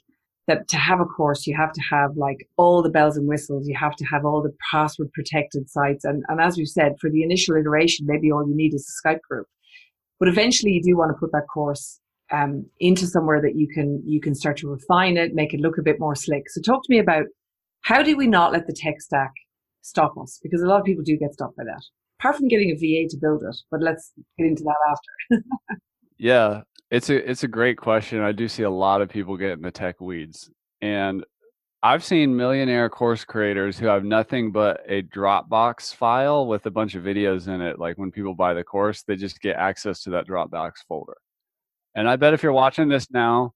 that 0.47 0.69
to 0.69 0.77
have 0.77 1.01
a 1.01 1.05
course, 1.05 1.47
you 1.47 1.57
have 1.57 1.73
to 1.73 1.81
have 1.91 2.17
like 2.17 2.49
all 2.57 2.83
the 2.83 2.91
bells 2.91 3.17
and 3.17 3.27
whistles. 3.27 3.67
You 3.67 3.77
have 3.77 3.97
to 3.97 4.05
have 4.05 4.25
all 4.25 4.43
the 4.43 4.55
password 4.71 5.13
protected 5.13 5.71
sites. 5.71 6.05
And, 6.05 6.23
and 6.29 6.41
as 6.41 6.57
we 6.57 6.67
said, 6.67 6.95
for 7.01 7.11
the 7.11 7.23
initial 7.23 7.57
iteration, 7.57 8.07
maybe 8.07 8.31
all 8.31 8.47
you 8.47 8.55
need 8.55 8.75
is 8.75 8.89
a 8.89 9.09
Skype 9.09 9.21
group. 9.29 9.47
But 10.19 10.29
eventually 10.29 10.73
you 10.73 10.83
do 10.83 10.97
want 10.97 11.11
to 11.11 11.19
put 11.19 11.33
that 11.33 11.47
course 11.53 12.01
um, 12.31 12.67
into 12.81 13.07
somewhere 13.07 13.41
that 13.41 13.57
you 13.57 13.69
can, 13.69 14.03
you 14.07 14.21
can 14.21 14.35
start 14.35 14.57
to 14.59 14.69
refine 14.69 15.17
it, 15.17 15.35
make 15.35 15.55
it 15.55 15.61
look 15.61 15.79
a 15.79 15.83
bit 15.83 15.99
more 15.99 16.15
slick. 16.15 16.49
So 16.51 16.61
talk 16.61 16.83
to 16.85 16.93
me 16.93 16.99
about 16.99 17.25
how 17.85 18.03
do 18.03 18.17
we 18.17 18.27
not 18.27 18.51
let 18.51 18.67
the 18.67 18.73
tech 18.73 19.01
stack 19.01 19.31
stop 19.83 20.17
us? 20.19 20.41
Because 20.43 20.63
a 20.63 20.67
lot 20.67 20.81
of 20.81 20.87
people 20.87 21.05
do 21.05 21.17
get 21.19 21.35
stopped 21.35 21.57
by 21.57 21.65
that. 21.65 21.83
Apart 22.19 22.37
from 22.37 22.49
getting 22.49 22.71
a 22.71 22.75
VA 22.75 23.09
to 23.09 23.17
build 23.19 23.43
it, 23.43 23.57
but 23.71 23.83
let's 23.83 24.13
get 24.39 24.47
into 24.47 24.65
that 24.65 24.77
after. 24.91 25.45
yeah, 26.19 26.63
It's 26.91 27.11
a 27.11 27.31
it's 27.31 27.45
a 27.45 27.49
great 27.49 27.77
question. 27.77 28.21
I 28.21 28.33
do 28.33 28.49
see 28.49 28.63
a 28.63 28.71
lot 28.71 29.03
of 29.03 29.11
people 29.11 29.37
get 29.37 29.51
in 29.51 29.63
the 29.63 29.71
tech 29.71 30.01
weeds. 30.01 30.51
And 30.81 31.25
I've 31.83 32.03
seen 32.03 32.35
millionaire 32.35 32.89
course 32.89 33.27
creators 33.27 33.79
who 33.79 33.87
have 33.87 34.05
nothing 34.05 34.51
but 34.51 34.81
a 34.89 35.03
Dropbox 35.03 35.95
file 35.95 36.47
with 36.47 36.65
a 36.65 36.71
bunch 36.71 36.95
of 36.95 37.05
videos 37.05 37.49
in 37.49 37.61
it. 37.61 37.79
Like 37.79 37.99
when 37.99 38.11
people 38.11 38.35
buy 38.35 38.55
the 38.55 38.65
course, 38.65 39.03
they 39.03 39.17
just 39.17 39.41
get 39.41 39.57
access 39.57 40.03
to 40.05 40.11
that 40.11 40.27
Dropbox 40.27 40.73
folder. 40.89 41.19
And 41.95 42.09
I 42.09 42.17
bet 42.17 42.33
if 42.33 42.43
you're 42.43 42.53
watching 42.53 42.89
this 42.89 43.11
now, 43.11 43.53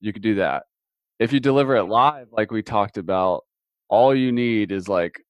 you 0.00 0.12
could 0.12 0.22
do 0.22 0.36
that. 0.36 0.62
If 1.18 1.32
you 1.32 1.40
deliver 1.40 1.74
it 1.74 1.84
live, 1.84 2.28
like 2.30 2.52
we 2.52 2.62
talked 2.62 2.96
about, 2.96 3.42
all 3.88 4.14
you 4.14 4.32
need 4.32 4.72
is 4.72 4.88
like 4.88 5.20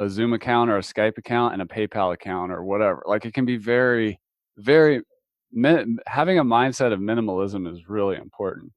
a 0.00 0.08
Zoom 0.08 0.32
account 0.32 0.70
or 0.70 0.78
a 0.78 0.82
Skype 0.82 1.18
account 1.18 1.54
and 1.54 1.62
a 1.62 1.66
PayPal 1.66 2.14
account 2.14 2.52
or 2.52 2.64
whatever. 2.64 3.02
Like 3.06 3.24
it 3.24 3.34
can 3.34 3.44
be 3.44 3.56
very, 3.56 4.18
very, 4.56 5.02
having 6.06 6.38
a 6.38 6.44
mindset 6.44 6.92
of 6.92 7.00
minimalism 7.00 7.70
is 7.72 7.88
really 7.88 8.16
important. 8.16 8.72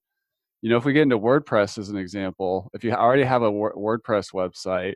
You 0.62 0.70
know, 0.70 0.78
if 0.78 0.86
we 0.86 0.94
get 0.94 1.04
into 1.04 1.18
WordPress 1.18 1.78
as 1.78 1.90
an 1.90 1.98
example, 1.98 2.70
if 2.74 2.84
you 2.84 2.92
already 2.92 3.24
have 3.24 3.42
a 3.42 3.52
WordPress 3.52 4.34
website, 4.34 4.94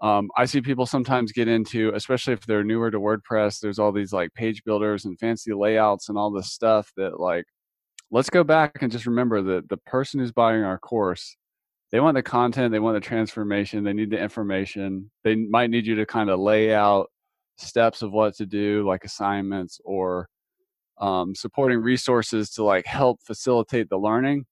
um, 0.00 0.30
I 0.36 0.44
see 0.44 0.60
people 0.60 0.86
sometimes 0.86 1.32
get 1.32 1.48
into, 1.48 1.92
especially 1.94 2.34
if 2.34 2.46
they're 2.46 2.62
newer 2.62 2.90
to 2.90 3.00
WordPress, 3.00 3.58
there's 3.58 3.80
all 3.80 3.90
these 3.90 4.12
like 4.12 4.32
page 4.34 4.62
builders 4.62 5.04
and 5.04 5.18
fancy 5.18 5.52
layouts 5.52 6.08
and 6.08 6.16
all 6.16 6.30
this 6.30 6.52
stuff 6.52 6.92
that 6.96 7.18
like, 7.18 7.44
let's 8.12 8.30
go 8.30 8.44
back 8.44 8.80
and 8.80 8.92
just 8.92 9.06
remember 9.06 9.42
that 9.42 9.68
the 9.68 9.76
person 9.76 10.20
who's 10.20 10.30
buying 10.30 10.62
our 10.62 10.78
course 10.78 11.36
they 11.90 12.00
want 12.00 12.16
the 12.16 12.22
content, 12.22 12.72
they 12.72 12.80
want 12.80 12.96
the 12.96 13.00
transformation, 13.00 13.82
they 13.82 13.92
need 13.92 14.10
the 14.10 14.18
information. 14.18 15.10
They 15.24 15.36
might 15.36 15.70
need 15.70 15.86
you 15.86 15.94
to 15.96 16.06
kind 16.06 16.28
of 16.28 16.38
lay 16.38 16.74
out 16.74 17.10
steps 17.56 18.02
of 18.02 18.12
what 18.12 18.34
to 18.36 18.46
do, 18.46 18.86
like 18.86 19.04
assignments 19.04 19.80
or 19.84 20.28
um, 21.00 21.34
supporting 21.34 21.78
resources 21.78 22.50
to 22.50 22.64
like 22.64 22.86
help 22.86 23.22
facilitate 23.22 23.88
the 23.88 23.96
learning. 23.96 24.44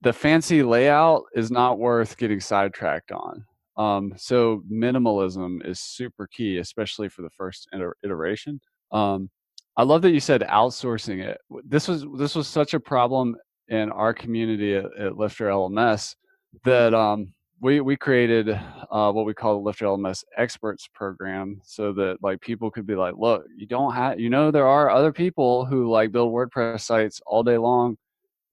The 0.00 0.12
fancy 0.12 0.62
layout 0.62 1.24
is 1.34 1.50
not 1.50 1.78
worth 1.78 2.16
getting 2.16 2.40
sidetracked 2.40 3.12
on. 3.12 3.44
Um, 3.76 4.12
so 4.16 4.62
minimalism 4.70 5.64
is 5.64 5.80
super 5.80 6.26
key, 6.26 6.58
especially 6.58 7.08
for 7.08 7.22
the 7.22 7.30
first 7.30 7.68
iteration. 8.02 8.60
Um, 8.90 9.30
I 9.76 9.84
love 9.84 10.02
that 10.02 10.10
you 10.10 10.18
said 10.18 10.40
outsourcing 10.42 11.24
it. 11.24 11.38
This 11.64 11.86
was 11.86 12.04
this 12.16 12.34
was 12.34 12.48
such 12.48 12.74
a 12.74 12.80
problem 12.80 13.36
in 13.68 13.90
our 13.92 14.12
community 14.12 14.74
at, 14.74 14.86
at 14.98 15.16
Lifter 15.16 15.46
LMS 15.46 16.16
that 16.64 16.94
um, 16.94 17.32
we 17.60 17.80
we 17.80 17.96
created 17.96 18.48
uh, 18.48 19.12
what 19.12 19.26
we 19.26 19.34
call 19.34 19.54
the 19.54 19.64
Lifter 19.64 19.86
LMS 19.86 20.24
Experts 20.36 20.88
Program, 20.94 21.60
so 21.64 21.92
that 21.92 22.18
like 22.22 22.40
people 22.40 22.70
could 22.70 22.86
be 22.86 22.94
like, 22.94 23.14
look, 23.16 23.44
you 23.56 23.66
don't 23.66 23.94
have, 23.94 24.20
you 24.20 24.30
know, 24.30 24.50
there 24.50 24.66
are 24.66 24.90
other 24.90 25.12
people 25.12 25.64
who 25.64 25.90
like 25.90 26.12
build 26.12 26.32
WordPress 26.32 26.80
sites 26.80 27.20
all 27.26 27.42
day 27.42 27.58
long 27.58 27.96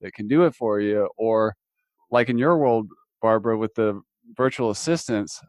that 0.01 0.13
can 0.13 0.27
do 0.27 0.43
it 0.45 0.55
for 0.55 0.79
you, 0.79 1.09
or 1.17 1.55
like 2.11 2.29
in 2.29 2.37
your 2.37 2.57
world, 2.57 2.87
Barbara, 3.21 3.57
with 3.57 3.73
the 3.75 4.01
virtual 4.35 4.71
assistants. 4.71 5.41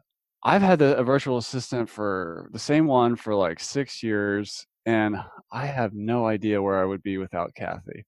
I've 0.43 0.61
had 0.61 0.79
the, 0.79 0.95
a 0.97 1.03
virtual 1.03 1.37
assistant 1.37 1.89
for 1.89 2.49
the 2.53 2.59
same 2.59 2.85
one 2.85 3.15
for 3.15 3.33
like 3.35 3.59
six 3.59 4.03
years, 4.03 4.65
and 4.85 5.17
I 5.51 5.65
have 5.65 5.93
no 5.93 6.27
idea 6.27 6.61
where 6.61 6.79
I 6.79 6.85
would 6.85 7.01
be 7.03 7.17
without 7.17 7.55
Kathy. 7.55 8.05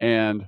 And 0.00 0.46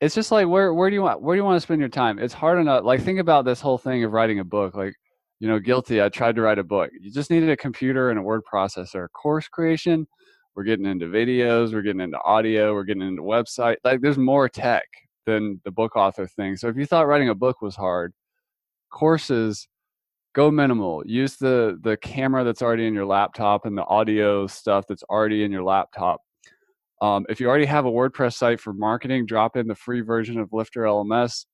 it's 0.00 0.14
just 0.14 0.32
like 0.32 0.46
where 0.48 0.72
where 0.72 0.88
do 0.88 0.94
you 0.94 1.02
want 1.02 1.20
where 1.20 1.36
do 1.36 1.40
you 1.40 1.44
want 1.44 1.56
to 1.56 1.60
spend 1.60 1.80
your 1.80 1.90
time? 1.90 2.18
It's 2.18 2.34
hard 2.34 2.58
enough. 2.58 2.84
Like 2.84 3.02
think 3.02 3.18
about 3.18 3.44
this 3.44 3.60
whole 3.60 3.78
thing 3.78 4.02
of 4.04 4.12
writing 4.12 4.40
a 4.40 4.44
book. 4.44 4.74
Like 4.74 4.94
you 5.40 5.48
know, 5.48 5.58
guilty. 5.58 6.02
I 6.02 6.08
tried 6.08 6.36
to 6.36 6.42
write 6.42 6.58
a 6.58 6.64
book. 6.64 6.90
You 7.00 7.10
just 7.10 7.30
needed 7.30 7.50
a 7.50 7.56
computer 7.56 8.10
and 8.10 8.18
a 8.18 8.22
word 8.22 8.42
processor. 8.50 9.08
Course 9.12 9.48
creation. 9.48 10.06
We're 10.54 10.64
getting 10.64 10.86
into 10.86 11.06
videos. 11.06 11.72
We're 11.72 11.82
getting 11.82 12.00
into 12.00 12.20
audio. 12.22 12.74
We're 12.74 12.84
getting 12.84 13.02
into 13.06 13.22
website. 13.22 13.76
Like 13.84 14.00
there's 14.00 14.18
more 14.18 14.48
tech 14.48 14.84
than 15.26 15.60
the 15.64 15.70
book 15.70 15.96
author 15.96 16.26
thing. 16.26 16.56
So 16.56 16.68
if 16.68 16.76
you 16.76 16.86
thought 16.86 17.06
writing 17.06 17.28
a 17.28 17.34
book 17.34 17.62
was 17.62 17.76
hard, 17.76 18.12
courses 18.90 19.68
go 20.34 20.50
minimal. 20.50 21.02
Use 21.06 21.36
the 21.36 21.78
the 21.82 21.96
camera 21.98 22.44
that's 22.44 22.62
already 22.62 22.86
in 22.86 22.94
your 22.94 23.06
laptop 23.06 23.66
and 23.66 23.76
the 23.76 23.84
audio 23.84 24.46
stuff 24.46 24.86
that's 24.88 25.02
already 25.04 25.44
in 25.44 25.52
your 25.52 25.62
laptop 25.62 26.20
um, 27.00 27.24
if 27.28 27.40
you 27.40 27.48
already 27.48 27.66
have 27.66 27.86
a 27.86 27.90
WordPress 27.90 28.34
site 28.34 28.60
for 28.60 28.72
marketing, 28.72 29.26
drop 29.26 29.56
in 29.56 29.66
the 29.66 29.74
free 29.74 30.00
version 30.00 30.38
of 30.38 30.52
Lifter 30.52 30.82
LMS. 30.82 31.46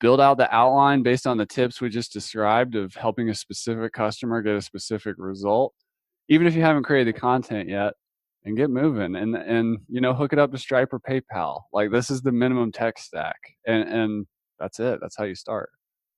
Build 0.00 0.20
out 0.20 0.36
the 0.36 0.52
outline 0.52 1.02
based 1.02 1.26
on 1.26 1.36
the 1.36 1.46
tips 1.46 1.80
we 1.80 1.88
just 1.88 2.12
described 2.12 2.74
of 2.74 2.94
helping 2.94 3.28
a 3.28 3.34
specific 3.34 3.92
customer 3.92 4.42
get 4.42 4.56
a 4.56 4.60
specific 4.60 5.14
result. 5.16 5.72
Even 6.28 6.46
if 6.46 6.54
you 6.54 6.62
haven't 6.62 6.82
created 6.82 7.14
the 7.14 7.18
content 7.18 7.68
yet, 7.68 7.94
and 8.44 8.56
get 8.56 8.70
moving 8.70 9.16
and 9.16 9.36
and 9.36 9.78
you 9.88 10.00
know 10.00 10.12
hook 10.12 10.32
it 10.32 10.38
up 10.38 10.50
to 10.52 10.58
Stripe 10.58 10.92
or 10.92 11.00
PayPal. 11.00 11.62
Like 11.72 11.90
this 11.90 12.10
is 12.10 12.22
the 12.22 12.32
minimum 12.32 12.72
tech 12.72 12.98
stack, 12.98 13.36
and 13.66 13.88
and 13.88 14.26
that's 14.58 14.80
it. 14.80 14.98
That's 15.00 15.16
how 15.16 15.24
you 15.24 15.34
start. 15.34 15.70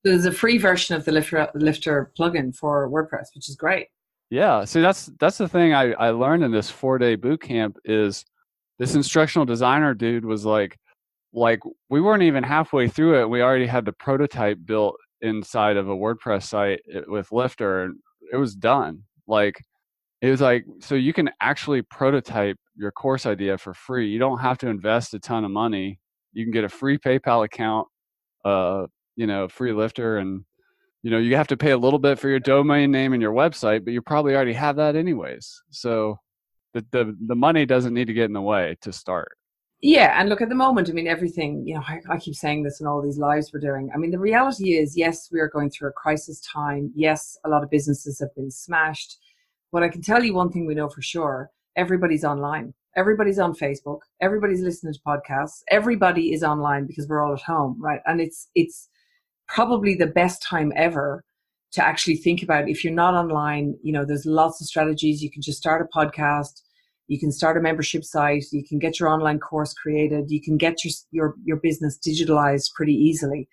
There's 0.05 0.27
a 0.27 0.33
free 0.33 0.59
version 0.59 0.95
of 0.95 1.05
the 1.05 1.13
Lifter 1.13 1.49
Lifter 1.55 2.13
plugin 2.19 2.55
for 2.55 2.89
WordPress, 2.91 3.27
which 3.35 3.49
is 3.49 3.57
great. 3.57 3.89
Yeah, 4.31 4.65
see 4.65 4.81
that's 4.81 5.11
that's 5.21 5.39
the 5.39 5.49
thing 5.49 5.75
I 5.75 5.93
I 5.93 6.11
learned 6.11 6.45
in 6.45 6.51
this 6.51 6.71
four 6.71 6.99
day 6.99 7.15
boot 7.15 7.43
camp 7.43 7.79
is 7.85 8.25
this 8.79 8.95
instructional 8.95 9.47
designer 9.47 9.95
dude 9.95 10.25
was 10.25 10.45
like 10.45 10.77
like 11.33 11.61
we 11.91 12.01
weren't 12.01 12.23
even 12.23 12.45
halfway 12.45 12.89
through 12.89 13.21
it 13.21 13.29
we 13.29 13.43
already 13.43 13.67
had 13.67 13.85
the 13.85 13.93
prototype 13.93 14.59
built 14.65 14.95
inside 15.21 15.77
of 15.77 15.89
a 15.89 15.97
wordpress 15.97 16.45
site 16.45 16.81
eh, 16.93 17.01
with 17.09 17.33
lifter 17.33 17.85
and 17.85 17.97
it 18.33 18.37
was 18.37 18.55
done. 18.55 19.03
Like 19.27 19.61
it 20.21 20.31
was 20.31 20.41
like 20.41 20.65
so 20.81 20.95
you 20.95 21.13
can 21.13 21.31
actually 21.41 21.83
prototype 21.83 22.57
your 22.77 22.93
course 22.93 23.27
idea 23.27 23.59
for 23.59 23.75
free 23.75 24.09
you 24.09 24.19
don't 24.19 24.39
have 24.39 24.59
to 24.59 24.69
invest 24.69 25.15
a 25.15 25.19
ton 25.19 25.45
of 25.45 25.51
money 25.51 26.01
you 26.33 26.45
can 26.45 26.53
get 26.53 26.65
a 26.65 26.69
free 26.69 26.99
paypal 26.99 27.45
account 27.45 27.87
uh 28.45 28.87
you 29.17 29.27
know 29.27 29.47
free 29.49 29.73
lifter 29.73 30.19
and 30.19 30.45
you 31.03 31.11
know 31.11 31.19
you 31.19 31.37
have 31.37 31.47
to 31.47 31.57
pay 31.57 31.73
a 31.73 31.79
little 31.79 31.99
bit 31.99 32.19
for 32.19 32.29
your 32.29 32.41
domain 32.41 32.91
name 32.91 33.13
and 33.13 33.23
your 33.23 33.33
website 33.33 33.85
but 33.85 33.93
you 33.93 34.01
probably 34.01 34.35
already 34.35 34.55
have 34.55 34.77
that 34.77 34.97
anyways 34.97 35.63
so 35.71 36.17
the, 36.75 36.85
the 36.91 37.17
the 37.29 37.35
money 37.37 37.65
doesn't 37.65 37.95
need 37.95 38.07
to 38.07 38.13
get 38.13 38.25
in 38.25 38.33
the 38.33 38.43
way 38.43 38.77
to 38.83 38.93
start. 38.93 39.39
Yeah 39.81 40.19
and 40.19 40.29
look 40.29 40.41
at 40.41 40.49
the 40.49 40.55
moment 40.55 40.89
i 40.89 40.93
mean 40.93 41.07
everything 41.07 41.63
you 41.67 41.75
know 41.75 41.83
I, 41.87 42.01
I, 42.09 42.19
keep 42.19 42.35
saying 42.35 42.63
this 42.63 42.81
in 42.81 42.87
all 42.87 43.03
these 43.03 43.19
lives 43.19 43.53
we're 43.53 43.61
doing. 43.61 43.91
I 43.95 43.99
mean 43.99 44.11
the 44.11 44.19
reality 44.19 44.75
is 44.75 44.97
yes 44.97 45.29
we 45.31 45.41
are 45.41 45.49
going 45.49 45.71
through 45.71 45.91
a 45.91 45.93
crisis 45.93 46.41
time. 46.41 46.91
Yes 46.95 47.39
a 47.45 47.49
lot 47.49 47.63
of 47.63 47.71
businesses 47.71 48.19
have 48.21 48.35
been 48.35 48.51
smashed. 48.51 49.19
But 49.73 49.83
i 49.83 49.89
can 49.89 50.03
tell 50.03 50.23
you 50.25 50.35
one 50.35 50.51
thing 50.51 50.67
we 50.67 50.75
know 50.75 50.89
for 50.89 51.03
sure 51.03 51.51
everybody's 51.77 52.25
online. 52.25 52.75
Everybody's 52.97 53.39
on 53.39 53.55
facebook. 53.55 54.01
Everybody's 54.21 54.63
listening 54.63 54.95
to 54.95 55.01
podcasts. 55.01 55.63
Everybody 55.71 56.33
is 56.33 56.43
online 56.43 56.87
because 56.87 57.07
we're 57.09 57.23
all 57.23 57.35
at 57.35 57.43
home 57.43 57.77
right? 57.79 58.01
And 58.07 58.21
it's 58.21 58.49
it's 58.55 58.89
probably 59.49 59.95
the 59.95 60.07
best 60.07 60.43
time 60.43 60.73
ever 60.77 61.25
to 61.75 61.85
actually 61.85 62.17
think 62.17 62.43
about 62.43 62.69
if 62.69 62.85
you're 62.85 62.93
not 62.93 63.15
online 63.15 63.77
you 63.83 63.93
know 63.93 64.05
there's 64.05 64.27
lots 64.27 64.61
of 64.61 64.67
strategies. 64.67 65.23
You 65.23 65.31
can 65.31 65.43
just 65.43 65.59
start 65.59 65.83
a 65.83 65.99
podcast. 65.99 66.63
You 67.07 67.21
can 67.21 67.31
start 67.31 67.59
a 67.59 67.61
membership 67.61 68.03
site. 68.05 68.47
You 68.51 68.65
can 68.67 68.79
get 68.79 68.99
your 68.99 69.11
online 69.11 69.39
course 69.39 69.75
created. 69.75 70.31
You 70.31 70.41
can 70.41 70.57
get 70.57 70.85
your 70.85 70.93
your, 71.11 71.35
your 71.45 71.57
business 71.59 71.99
digitalized 71.99 72.73
pretty 72.75 72.95
easily. 72.95 73.49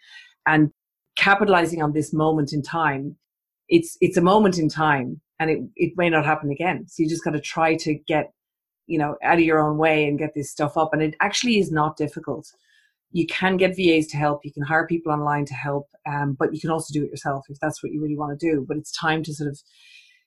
And 0.46 0.72
capitalizing 1.18 1.84
on 1.84 1.94
this 1.94 2.14
moment 2.14 2.54
in 2.54 2.62
time 2.62 3.18
it's 3.72 3.98
it's 4.02 4.18
a 4.18 4.22
moment 4.22 4.60
in 4.60 4.70
time 4.70 5.20
and 5.40 5.50
it, 5.50 5.60
it 5.76 5.94
may 5.98 6.10
not 6.10 6.26
happen 6.26 6.52
again. 6.52 6.86
So 6.88 7.02
you 7.02 7.10
just 7.10 7.24
got 7.24 7.32
to 7.32 7.42
try 7.42 7.76
to 7.78 7.96
get 8.08 8.32
you 8.86 9.00
know 9.00 9.16
out 9.24 9.36
of 9.36 9.40
your 9.40 9.60
own 9.60 9.78
way 9.78 10.06
and 10.08 10.20
get 10.20 10.36
this 10.36 10.52
stuff 10.52 10.78
up. 10.78 10.94
And 10.94 11.02
it 11.02 11.16
actually 11.22 11.58
is 11.58 11.72
not 11.72 11.98
difficult 11.98 12.48
you 13.12 13.28
can 13.28 13.58
get 13.58 13.76
VAs 13.76 14.08
to 14.08 14.18
help. 14.18 14.42
You 14.44 14.54
can 14.54 14.64
hire 14.64 14.88
people 14.88 15.12
online 15.12 15.46
to 15.46 15.54
help, 15.54 15.88
um, 16.08 16.36
but 16.40 16.54
you 16.54 16.62
can 16.62 16.70
also 16.70 16.94
do 16.94 17.04
it 17.04 17.10
yourself 17.10 17.46
if 17.50 17.58
that's 17.60 17.84
what 17.84 17.92
you 17.92 18.02
really 18.02 18.18
want 18.18 18.38
to 18.38 18.52
do. 18.52 18.66
But 18.68 18.78
it's 18.78 18.92
time 18.92 19.24
to 19.24 19.34
sort 19.34 19.50
of 19.50 19.60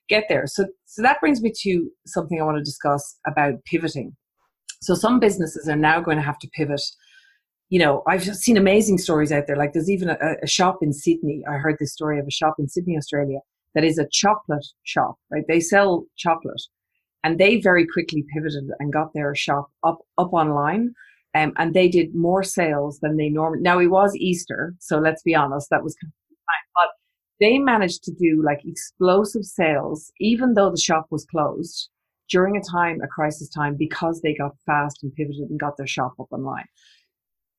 get 0.07 0.25
there. 0.29 0.45
So, 0.45 0.67
so 0.85 1.01
that 1.01 1.19
brings 1.19 1.41
me 1.41 1.51
to 1.61 1.89
something 2.05 2.39
I 2.39 2.45
want 2.45 2.57
to 2.57 2.63
discuss 2.63 3.17
about 3.25 3.63
pivoting. 3.65 4.15
So 4.81 4.93
some 4.93 5.19
businesses 5.19 5.67
are 5.67 5.75
now 5.75 5.99
going 5.99 6.17
to 6.17 6.23
have 6.23 6.39
to 6.39 6.49
pivot. 6.49 6.81
You 7.69 7.79
know, 7.79 8.03
I've 8.07 8.23
seen 8.23 8.57
amazing 8.57 8.99
stories 8.99 9.31
out 9.31 9.47
there. 9.47 9.57
Like 9.57 9.73
there's 9.73 9.89
even 9.89 10.09
a, 10.09 10.17
a 10.43 10.47
shop 10.47 10.77
in 10.81 10.93
Sydney. 10.93 11.41
I 11.49 11.53
heard 11.53 11.77
this 11.79 11.93
story 11.93 12.19
of 12.19 12.27
a 12.27 12.31
shop 12.31 12.55
in 12.59 12.67
Sydney, 12.67 12.95
Australia, 12.97 13.39
that 13.73 13.83
is 13.83 13.97
a 13.97 14.07
chocolate 14.11 14.65
shop. 14.83 15.15
Right, 15.31 15.43
they 15.47 15.59
sell 15.59 16.05
chocolate, 16.17 16.61
and 17.23 17.39
they 17.39 17.59
very 17.59 17.87
quickly 17.87 18.23
pivoted 18.31 18.65
and 18.79 18.93
got 18.93 19.13
their 19.15 19.33
shop 19.33 19.71
up 19.83 19.99
up 20.19 20.33
online 20.33 20.93
um, 21.35 21.51
and 21.57 21.73
they 21.73 21.89
did 21.89 22.15
more 22.15 22.43
sales 22.43 22.99
than 23.01 23.17
they 23.17 23.29
normally. 23.29 23.61
Now 23.61 23.79
it 23.79 23.87
was 23.87 24.15
Easter, 24.15 24.73
so 24.79 24.99
let's 24.99 25.21
be 25.21 25.35
honest, 25.35 25.69
that 25.69 25.83
was 25.83 25.95
kind 25.95 26.09
of 26.09 26.15
but 26.75 26.89
they 27.39 27.57
managed 27.57 28.03
to 28.03 28.11
do 28.13 28.41
like 28.43 28.61
explosive 28.65 29.43
sales, 29.43 30.11
even 30.19 30.53
though 30.53 30.69
the 30.69 30.79
shop 30.79 31.07
was 31.11 31.25
closed 31.25 31.89
during 32.29 32.55
a 32.55 32.61
time, 32.61 33.01
a 33.03 33.07
crisis 33.07 33.49
time, 33.49 33.75
because 33.77 34.21
they 34.21 34.33
got 34.33 34.55
fast 34.65 35.03
and 35.03 35.13
pivoted 35.13 35.49
and 35.49 35.59
got 35.59 35.75
their 35.77 35.87
shop 35.87 36.13
up 36.19 36.27
online. 36.31 36.65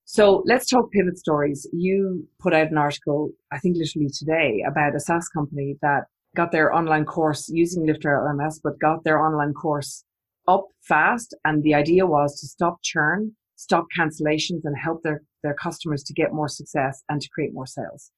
So 0.06 0.42
let's 0.46 0.70
talk 0.70 0.90
pivot 0.92 1.18
stories. 1.18 1.68
You 1.72 2.26
put 2.38 2.54
out 2.54 2.70
an 2.70 2.78
article, 2.78 3.30
I 3.52 3.58
think 3.58 3.76
literally 3.76 4.08
today, 4.08 4.62
about 4.66 4.94
a 4.94 5.00
SaaS 5.00 5.28
company 5.28 5.76
that 5.82 6.04
got 6.34 6.52
their 6.52 6.72
online 6.72 7.04
course 7.04 7.48
using 7.48 7.86
Lifter 7.86 8.10
LMS, 8.10 8.60
but 8.62 8.78
got 8.78 9.04
their 9.04 9.20
online 9.20 9.52
course 9.52 10.04
up 10.48 10.66
fast. 10.80 11.34
And 11.44 11.62
the 11.62 11.74
idea 11.74 12.06
was 12.06 12.40
to 12.40 12.46
stop 12.46 12.78
churn 12.82 13.34
stop 13.56 13.86
cancellations 13.98 14.60
and 14.64 14.76
help 14.76 15.02
their, 15.02 15.22
their 15.42 15.54
customers 15.54 16.02
to 16.04 16.12
get 16.12 16.32
more 16.32 16.48
success 16.48 17.02
and 17.08 17.20
to 17.20 17.28
create 17.30 17.52
more 17.52 17.66
sales. 17.66 18.10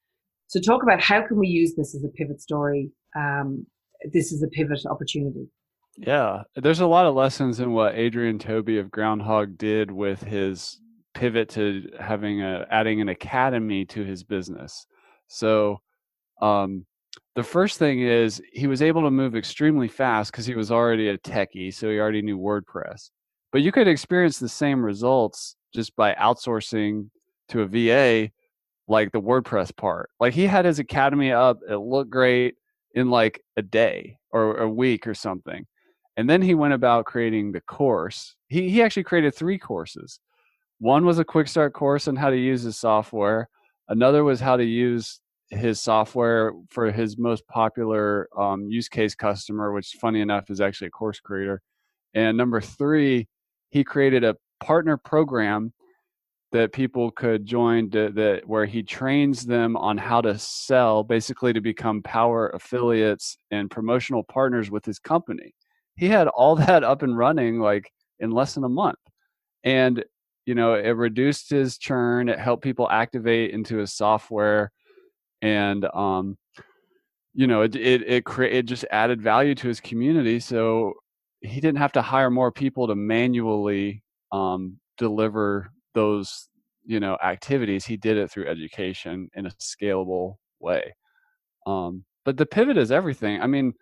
So 0.49 0.61
talk 0.61 0.83
about 0.83 1.01
how 1.01 1.27
can 1.27 1.39
we 1.39 1.49
use 1.49 1.75
this 1.75 1.95
as 1.95 2.05
a 2.05 2.09
pivot 2.09 2.41
story. 2.41 2.91
Um, 3.17 3.67
this 4.13 4.33
is 4.33 4.43
a 4.43 4.49
pivot 4.49 4.85
opportunity. 4.87 5.49
Yeah, 5.97 6.43
there's 6.55 6.81
a 6.81 6.87
lot 6.87 7.07
of 7.07 7.15
lessons 7.15 7.61
in 7.61 7.73
what 7.73 7.97
Adrian 7.97 8.39
Tobey 8.39 8.79
of 8.79 8.91
Groundhogg 8.91 9.59
did 9.59 9.91
with 9.91 10.23
his 10.23 10.81
pivot 11.15 11.49
to 11.51 11.91
having 11.99 12.41
a 12.43 12.67
adding 12.71 13.01
an 13.01 13.09
academy 13.09 13.85
to 13.87 14.05
his 14.05 14.23
business. 14.23 14.87
So, 15.27 15.81
um, 16.41 16.87
the 17.35 17.43
first 17.43 17.79
thing 17.79 18.01
is 18.01 18.41
he 18.53 18.69
was 18.69 18.81
able 18.81 19.03
to 19.03 19.11
move 19.11 19.35
extremely 19.35 19.89
fast 19.89 20.31
because 20.31 20.47
he 20.47 20.55
was 20.55 20.71
already 20.71 21.09
a 21.09 21.19
techie, 21.19 21.75
so 21.75 21.91
he 21.91 21.99
already 21.99 22.23
knew 22.23 22.39
WordPress. 22.39 23.11
But 23.53 23.63
you 23.63 23.73
could 23.73 23.89
experience 23.89 24.39
the 24.39 24.49
same 24.49 24.85
results 24.85 25.57
just 25.75 25.95
by 25.97 26.15
outsourcing 26.15 27.09
to 27.49 27.63
a 27.63 27.67
VA, 27.67 28.31
like 28.89 29.13
the 29.13 29.21
WordPress 29.21 29.75
part. 29.77 30.11
Like 30.21 30.35
he 30.35 30.47
had 30.47 30.65
his 30.65 30.79
academy 30.79 31.33
up, 31.33 31.59
it 31.69 31.77
looked 31.77 32.11
great 32.11 32.57
in 32.95 33.11
like 33.11 33.43
a 33.57 33.63
day 33.63 34.19
or 34.33 34.59
a 34.59 34.69
week 34.69 35.07
or 35.07 35.15
something. 35.15 35.67
And 36.17 36.29
then 36.29 36.43
he 36.43 36.55
went 36.55 36.75
about 36.75 37.05
creating 37.05 37.53
the 37.53 37.61
course. 37.61 38.35
He, 38.49 38.69
he 38.69 38.83
actually 38.83 39.05
created 39.05 39.35
three 39.35 39.59
courses. 39.59 40.21
One 40.81 41.05
was 41.05 41.19
a 41.19 41.25
quick 41.25 41.49
start 41.49 41.73
course 41.73 42.09
on 42.09 42.17
how 42.17 42.31
to 42.31 42.37
use 42.37 42.63
his 42.63 42.77
software. 42.77 43.49
Another 43.89 44.25
was 44.25 44.41
how 44.41 44.57
to 44.57 44.65
use 44.65 45.21
his 45.51 45.81
software 45.81 46.53
for 46.69 46.91
his 46.91 47.17
most 47.19 47.47
popular 47.49 48.29
um, 48.39 48.69
use 48.69 48.89
case 48.89 49.15
customer, 49.15 49.73
which, 49.73 49.97
funny 50.01 50.21
enough, 50.21 50.51
is 50.51 50.61
actually 50.61 50.89
a 50.89 50.91
course 50.91 51.21
creator. 51.21 51.63
And 52.15 52.37
number 52.37 52.61
three, 52.61 53.29
he 53.71 53.85
created 53.85 54.25
a 54.25 54.37
partner 54.61 54.97
program 54.97 55.73
that 56.53 56.73
people 56.73 57.11
could 57.11 57.45
join 57.45 57.91
to, 57.91 58.11
that 58.11 58.47
where 58.47 58.65
he 58.65 58.83
trains 58.83 59.45
them 59.45 59.77
on 59.77 59.99
how 59.99 60.21
to 60.21 60.39
sell, 60.39 61.03
basically 61.03 61.53
to 61.53 61.61
become 61.61 62.03
power 62.03 62.49
affiliates 62.51 63.37
and 63.51 63.71
promotional 63.71 64.23
partners 64.25 64.71
with 64.71 64.85
his 64.85 64.99
company. 64.99 65.55
He 65.97 66.09
had 66.09 66.29
all 66.29 66.57
that 66.67 66.85
up 66.85 67.03
and 67.03 67.17
running 67.17 67.61
like 67.61 67.91
in 68.19 68.31
less 68.31 68.55
than 68.55 68.65
a 68.65 68.69
month. 68.69 68.99
And 69.65 70.05
you 70.47 70.55
know 70.55 70.73
it 70.73 70.93
reduced 70.93 71.51
his 71.51 71.77
churn 71.77 72.31
it 72.31 72.39
helped 72.39 72.63
people 72.63 72.89
activate 72.91 73.51
into 73.51 73.77
his 73.77 73.93
software 73.93 74.73
and 75.43 75.85
um 75.93 76.39
you 77.35 77.47
know 77.47 77.61
it 77.61 77.77
it 77.77 78.03
it, 78.09 78.25
cre- 78.25 78.45
it 78.45 78.65
just 78.65 78.87
added 78.91 79.21
value 79.21 79.55
to 79.55 79.69
his 79.69 79.79
community. 79.79 80.41
So 80.41 80.95
he 81.41 81.61
didn't 81.61 81.79
have 81.79 81.93
to 81.93 82.03
hire 82.03 82.31
more 82.31 82.53
people 82.53 82.87
to 82.87 82.95
manually 82.95 84.03
um 84.33 84.79
deliver 84.97 85.71
those 85.95 86.49
you 86.85 87.01
know 87.01 87.17
activities 87.23 87.85
he 87.85 87.97
did 87.97 88.17
it 88.17 88.31
through 88.31 88.47
education 88.47 89.31
in 89.35 89.47
a 89.47 89.51
scalable 89.51 90.37
way 90.61 90.95
um 91.67 92.05
but 92.25 92.37
the 92.37 92.47
pivot 92.47 92.77
is 92.77 92.91
everything 92.91 93.41
i 93.41 93.47
mean 93.47 93.73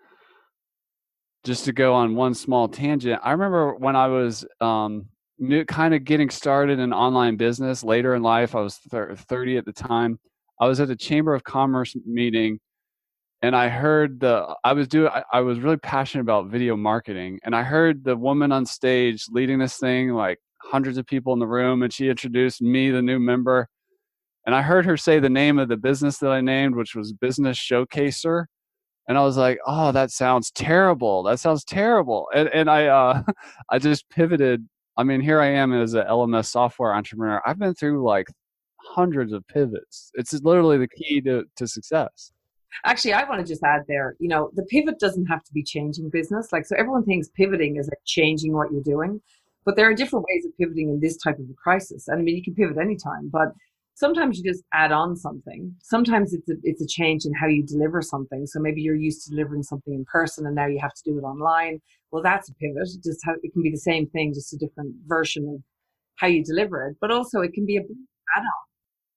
just 1.46 1.64
to 1.64 1.72
go 1.72 1.94
on 1.94 2.16
one 2.16 2.34
small 2.34 2.68
tangent, 2.68 3.20
I 3.22 3.30
remember 3.30 3.76
when 3.76 3.94
I 3.94 4.08
was 4.08 4.44
um, 4.60 5.06
new, 5.38 5.64
kind 5.64 5.94
of 5.94 6.02
getting 6.04 6.28
started 6.28 6.80
in 6.80 6.92
online 6.92 7.36
business 7.36 7.84
later 7.84 8.16
in 8.16 8.22
life. 8.22 8.56
I 8.56 8.60
was 8.60 8.78
30 8.78 9.56
at 9.56 9.64
the 9.64 9.72
time. 9.72 10.18
I 10.60 10.66
was 10.66 10.80
at 10.80 10.90
a 10.90 10.96
Chamber 10.96 11.34
of 11.34 11.44
Commerce 11.44 11.94
meeting, 12.04 12.58
and 13.46 13.56
I 13.56 13.68
heard 13.68 14.20
the. 14.20 14.56
I 14.64 14.72
was 14.72 14.88
doing. 14.88 15.08
I, 15.08 15.22
I 15.32 15.40
was 15.40 15.60
really 15.60 15.76
passionate 15.76 16.22
about 16.22 16.48
video 16.48 16.76
marketing, 16.76 17.38
and 17.44 17.54
I 17.54 17.62
heard 17.62 18.04
the 18.04 18.16
woman 18.16 18.52
on 18.52 18.66
stage 18.66 19.26
leading 19.30 19.58
this 19.58 19.78
thing, 19.78 20.10
like 20.12 20.38
hundreds 20.62 20.98
of 20.98 21.06
people 21.06 21.32
in 21.32 21.38
the 21.38 21.46
room, 21.46 21.82
and 21.82 21.92
she 21.92 22.08
introduced 22.08 22.60
me, 22.60 22.90
the 22.90 23.02
new 23.02 23.20
member, 23.20 23.68
and 24.46 24.54
I 24.54 24.62
heard 24.62 24.84
her 24.86 24.96
say 24.96 25.20
the 25.20 25.30
name 25.30 25.58
of 25.58 25.68
the 25.68 25.76
business 25.76 26.18
that 26.18 26.30
I 26.30 26.40
named, 26.40 26.76
which 26.76 26.94
was 26.94 27.12
Business 27.12 27.58
Showcaser 27.58 28.46
and 29.08 29.16
I 29.18 29.22
was 29.22 29.36
like, 29.36 29.58
"Oh, 29.66 29.92
that 29.92 30.10
sounds 30.10 30.50
terrible. 30.50 31.22
That 31.24 31.40
sounds 31.40 31.64
terrible." 31.64 32.28
And 32.34 32.48
and 32.50 32.70
I 32.70 32.86
uh, 32.86 33.22
I 33.70 33.78
just 33.78 34.08
pivoted. 34.10 34.68
I 34.96 35.04
mean, 35.04 35.20
here 35.20 35.40
I 35.40 35.48
am 35.48 35.72
as 35.72 35.94
an 35.94 36.06
LMS 36.06 36.46
software 36.46 36.94
entrepreneur. 36.94 37.42
I've 37.46 37.58
been 37.58 37.74
through 37.74 38.04
like 38.04 38.26
hundreds 38.80 39.32
of 39.32 39.46
pivots. 39.48 40.10
It's 40.14 40.32
literally 40.42 40.78
the 40.78 40.88
key 40.88 41.20
to 41.22 41.44
to 41.56 41.66
success. 41.68 42.32
Actually, 42.84 43.14
I 43.14 43.28
want 43.28 43.40
to 43.40 43.46
just 43.46 43.62
add 43.62 43.82
there. 43.88 44.14
You 44.18 44.28
know, 44.28 44.50
the 44.54 44.64
pivot 44.64 44.98
doesn't 44.98 45.26
have 45.26 45.42
to 45.44 45.52
be 45.52 45.62
changing 45.62 46.10
business. 46.10 46.52
Like, 46.52 46.66
so 46.66 46.76
everyone 46.76 47.04
thinks 47.04 47.28
pivoting 47.28 47.76
is 47.76 47.88
like 47.88 47.98
changing 48.04 48.52
what 48.52 48.72
you're 48.72 48.82
doing, 48.82 49.20
but 49.64 49.76
there 49.76 49.88
are 49.88 49.94
different 49.94 50.24
ways 50.28 50.44
of 50.44 50.56
pivoting 50.58 50.88
in 50.90 51.00
this 51.00 51.16
type 51.16 51.38
of 51.38 51.46
a 51.50 51.54
crisis. 51.54 52.08
And 52.08 52.20
I 52.20 52.22
mean, 52.22 52.36
you 52.36 52.42
can 52.42 52.54
pivot 52.54 52.78
anytime, 52.78 53.28
but 53.32 53.48
sometimes 53.94 54.38
you 54.38 54.44
just 54.44 54.62
add 54.72 54.92
on 54.92 55.16
something. 55.16 55.74
Sometimes 55.82 56.34
it's 56.34 56.48
a, 56.48 56.54
it's 56.62 56.82
a 56.82 56.86
change 56.86 57.24
in 57.24 57.32
how 57.34 57.46
you 57.46 57.64
deliver 57.64 58.02
something. 58.02 58.46
So 58.46 58.60
maybe 58.60 58.82
you're 58.82 58.94
used 58.94 59.24
to 59.24 59.30
delivering 59.30 59.62
something 59.62 59.94
in 59.94 60.04
person 60.04 60.46
and 60.46 60.54
now 60.54 60.66
you 60.66 60.78
have 60.80 60.94
to 60.94 61.02
do 61.04 61.18
it 61.18 61.22
online. 61.22 61.80
Well, 62.10 62.22
that's 62.22 62.48
a 62.48 62.54
pivot. 62.54 62.88
It 62.94 63.02
just 63.02 63.20
have, 63.24 63.36
it 63.42 63.52
can 63.52 63.62
be 63.62 63.70
the 63.70 63.78
same 63.78 64.06
thing, 64.08 64.34
just 64.34 64.52
a 64.52 64.58
different 64.58 64.94
version 65.06 65.48
of 65.48 65.62
how 66.16 66.26
you 66.26 66.44
deliver 66.44 66.86
it. 66.86 66.96
But 67.00 67.10
also 67.10 67.40
it 67.40 67.52
can 67.52 67.66
be 67.66 67.78
a 67.78 67.80
add-on. 67.80 68.66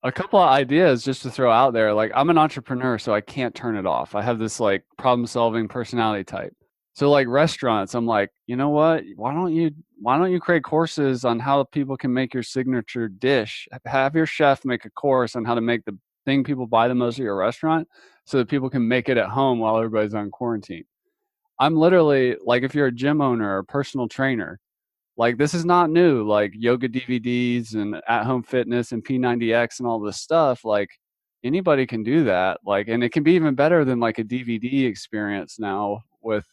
A 0.04 0.12
couple 0.12 0.40
of 0.40 0.50
ideas 0.50 1.04
just 1.04 1.24
to 1.24 1.32
throw 1.32 1.52
out 1.52 1.74
there. 1.74 1.94
Like 1.94 2.12
I'm 2.16 2.30
an 2.30 2.38
entrepreneur, 2.38 2.98
so 2.98 3.14
I 3.14 3.22
can't 3.22 3.54
turn 3.54 3.76
it 3.76 3.86
off. 3.86 4.16
I 4.16 4.22
have 4.22 4.40
this 4.40 4.60
like 4.60 4.84
problem-solving 4.98 5.68
personality 5.68 6.24
type. 6.24 6.54
So 6.94 7.10
like 7.10 7.28
restaurants, 7.28 7.96
I'm 7.96 8.06
like, 8.06 8.30
you 8.48 8.56
know 8.56 8.70
what? 8.70 9.04
Why 9.16 9.34
don't 9.34 9.54
you 9.54 9.72
why 10.02 10.18
don't 10.18 10.32
you 10.32 10.40
create 10.40 10.64
courses 10.64 11.26
on 11.26 11.40
how 11.40 11.64
people 11.66 11.98
can 11.98 12.14
make 12.14 12.34
your 12.34 12.44
signature 12.44 13.10
dish? 13.10 13.68
Have 13.86 14.16
your 14.16 14.26
chef 14.26 14.64
make 14.64 14.86
a 14.86 14.90
course 14.92 15.36
on 15.36 15.44
how 15.44 15.56
to 15.56 15.62
make 15.62 15.84
the 15.86 15.98
thing 16.26 16.44
people 16.44 16.68
buy 16.68 16.88
the 16.88 16.96
most 16.96 17.20
at 17.20 17.24
your 17.24 17.36
restaurant 17.36 17.88
so 18.26 18.38
that 18.38 18.48
people 18.48 18.70
can 18.70 18.88
make 18.88 19.10
it 19.10 19.18
at 19.18 19.30
home 19.30 19.60
while 19.60 19.78
everybody's 19.78 20.14
on 20.14 20.30
quarantine. 20.32 20.86
I'm 21.60 21.76
literally 21.76 22.38
like 22.46 22.64
if 22.64 22.74
you're 22.74 22.88
a 22.88 22.92
gym 22.92 23.22
owner 23.22 23.58
or 23.58 23.64
personal 23.64 24.08
trainer, 24.08 24.60
like 25.20 25.38
this 25.38 25.54
is 25.54 25.66
not 25.66 25.90
new, 25.92 26.26
like 26.26 26.54
yoga 26.56 26.88
DVDs 26.88 27.76
and 27.76 28.02
at 28.08 28.24
home 28.24 28.42
fitness 28.42 28.94
and 28.94 29.04
P90X 29.04 29.80
and 29.80 29.88
all 29.88 30.00
this 30.00 30.18
stuff, 30.18 30.64
like 30.64 30.90
anybody 31.44 31.86
can 31.86 32.04
do 32.04 32.24
that. 32.24 32.62
Like 32.66 32.88
and 32.88 33.04
it 33.04 33.12
can 33.12 33.24
be 33.24 33.34
even 33.34 33.54
better 33.54 33.84
than 33.84 34.00
like 34.00 34.18
a 34.18 34.24
DVD 34.24 34.88
experience 34.88 35.60
now 35.60 36.04
with 36.22 36.46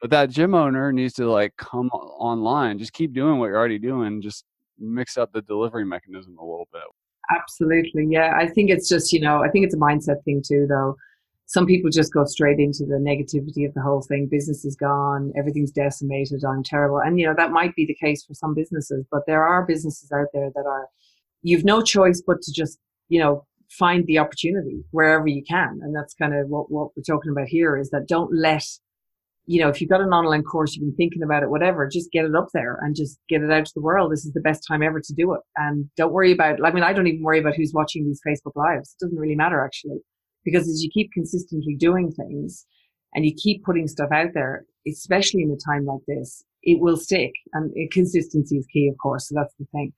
but 0.00 0.10
that 0.10 0.30
gym 0.30 0.54
owner 0.54 0.92
needs 0.92 1.14
to 1.14 1.30
like 1.30 1.56
come 1.56 1.88
online 1.90 2.78
just 2.78 2.92
keep 2.92 3.12
doing 3.12 3.38
what 3.38 3.46
you're 3.46 3.58
already 3.58 3.78
doing 3.78 4.20
just 4.20 4.44
mix 4.78 5.18
up 5.18 5.32
the 5.32 5.42
delivery 5.42 5.84
mechanism 5.84 6.38
a 6.38 6.42
little 6.44 6.68
bit 6.72 6.82
absolutely 7.30 8.06
yeah 8.08 8.34
i 8.36 8.46
think 8.46 8.70
it's 8.70 8.88
just 8.88 9.12
you 9.12 9.20
know 9.20 9.42
i 9.42 9.48
think 9.48 9.64
it's 9.64 9.74
a 9.74 9.78
mindset 9.78 10.22
thing 10.24 10.42
too 10.44 10.66
though 10.68 10.96
some 11.50 11.66
people 11.66 11.90
just 11.90 12.12
go 12.12 12.24
straight 12.24 12.60
into 12.60 12.84
the 12.84 12.94
negativity 12.94 13.66
of 13.66 13.74
the 13.74 13.82
whole 13.82 14.02
thing 14.02 14.28
business 14.30 14.64
is 14.64 14.76
gone 14.76 15.32
everything's 15.36 15.72
decimated 15.72 16.42
i'm 16.44 16.62
terrible 16.62 16.98
and 16.98 17.18
you 17.18 17.26
know 17.26 17.34
that 17.36 17.50
might 17.50 17.74
be 17.74 17.84
the 17.84 17.94
case 17.94 18.24
for 18.24 18.34
some 18.34 18.54
businesses 18.54 19.04
but 19.10 19.22
there 19.26 19.44
are 19.44 19.66
businesses 19.66 20.10
out 20.12 20.28
there 20.32 20.50
that 20.54 20.64
are 20.66 20.86
you've 21.42 21.64
no 21.64 21.82
choice 21.82 22.22
but 22.26 22.40
to 22.42 22.52
just 22.52 22.78
you 23.08 23.18
know 23.18 23.44
find 23.68 24.06
the 24.06 24.18
opportunity 24.18 24.82
wherever 24.90 25.26
you 25.26 25.42
can 25.42 25.78
and 25.82 25.94
that's 25.94 26.14
kind 26.14 26.34
of 26.34 26.48
what, 26.48 26.70
what 26.70 26.90
we're 26.96 27.02
talking 27.02 27.30
about 27.30 27.48
here 27.48 27.76
is 27.76 27.90
that 27.90 28.08
don't 28.08 28.32
let 28.34 28.64
you 29.46 29.60
know, 29.60 29.68
if 29.68 29.80
you've 29.80 29.90
got 29.90 30.00
an 30.00 30.10
online 30.12 30.44
course, 30.44 30.76
you've 30.76 30.84
been 30.84 30.94
thinking 30.94 31.24
about 31.24 31.42
it, 31.42 31.50
whatever, 31.50 31.88
just 31.88 32.12
get 32.12 32.24
it 32.24 32.36
up 32.36 32.46
there 32.54 32.78
and 32.82 32.94
just 32.94 33.18
get 33.28 33.42
it 33.42 33.50
out 33.50 33.66
to 33.66 33.72
the 33.74 33.80
world. 33.80 34.12
This 34.12 34.24
is 34.24 34.32
the 34.32 34.40
best 34.40 34.62
time 34.68 34.80
ever 34.80 35.00
to 35.00 35.12
do 35.12 35.34
it. 35.34 35.40
And 35.56 35.90
don't 35.96 36.12
worry 36.12 36.30
about, 36.30 36.64
I 36.64 36.70
mean, 36.70 36.84
I 36.84 36.92
don't 36.92 37.08
even 37.08 37.24
worry 37.24 37.40
about 37.40 37.56
who's 37.56 37.72
watching 37.74 38.04
these 38.04 38.20
Facebook 38.24 38.54
lives. 38.54 38.94
It 38.94 39.04
doesn't 39.04 39.18
really 39.18 39.34
matter 39.34 39.64
actually, 39.64 39.98
because 40.44 40.68
as 40.68 40.82
you 40.82 40.90
keep 40.90 41.12
consistently 41.12 41.74
doing 41.74 42.10
things 42.12 42.66
and 43.14 43.24
you 43.24 43.34
keep 43.34 43.64
putting 43.64 43.88
stuff 43.88 44.10
out 44.12 44.32
there, 44.34 44.64
especially 44.86 45.42
in 45.42 45.50
a 45.50 45.70
time 45.70 45.84
like 45.84 46.00
this, 46.06 46.44
it 46.62 46.80
will 46.80 46.96
stick. 46.96 47.32
And 47.52 47.72
consistency 47.90 48.58
is 48.58 48.66
key, 48.66 48.88
of 48.88 48.96
course. 48.98 49.28
So 49.28 49.34
that's 49.36 49.54
the 49.58 49.66
thing. 49.72 49.92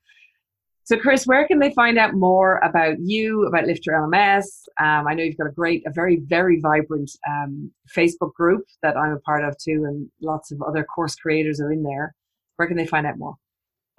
So, 0.85 0.99
Chris, 0.99 1.27
where 1.27 1.47
can 1.47 1.61
they 1.61 1.73
find 1.73 1.97
out 1.97 2.15
more 2.15 2.59
about 2.59 2.97
you, 2.99 3.47
about 3.47 3.67
Lifter 3.67 3.93
LMS? 3.93 4.45
Um, 4.81 5.07
I 5.07 5.15
know 5.15 5.23
you've 5.23 5.37
got 5.37 5.47
a 5.47 5.53
great, 5.53 5.85
a 5.87 5.93
very, 5.93 6.21
very 6.27 6.59
vibrant 6.61 7.11
um, 7.29 7.71
Facebook 7.97 8.35
group 8.35 8.65
that 8.83 8.97
I'm 8.97 9.13
a 9.13 9.21
part 9.21 9.45
of 9.45 9.57
too, 9.59 9.85
and 9.87 10.11
lots 10.21 10.51
of 10.51 10.61
other 10.61 10.83
course 10.83 11.15
creators 11.15 11.61
are 11.61 11.71
in 11.71 11.85
there. 11.85 12.15
Where 12.57 12.67
can 12.67 12.77
they 12.77 12.87
find 12.87 13.07
out 13.07 13.17
more? 13.17 13.37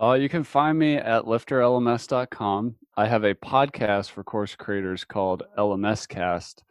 Uh, 0.02 0.14
you 0.14 0.28
can 0.28 0.44
find 0.44 0.78
me 0.78 0.96
at 0.96 1.24
lifterlms.com. 1.24 2.76
I 2.96 3.08
have 3.08 3.24
a 3.24 3.34
podcast 3.34 4.12
for 4.12 4.24
course 4.24 4.56
creators 4.56 5.04
called 5.04 5.42
LMS 5.58 6.08
Cast. 6.08 6.64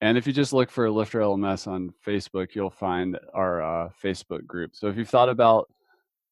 And 0.00 0.16
if 0.16 0.24
you 0.24 0.32
just 0.32 0.52
look 0.52 0.70
for 0.70 0.88
Lifter 0.88 1.18
LMS 1.18 1.66
on 1.66 1.92
Facebook, 2.06 2.54
you'll 2.54 2.70
find 2.70 3.18
our 3.34 3.60
uh, 3.60 3.88
Facebook 4.00 4.46
group. 4.46 4.76
So 4.76 4.86
if 4.86 4.96
you've 4.96 5.08
thought 5.08 5.28
about 5.28 5.68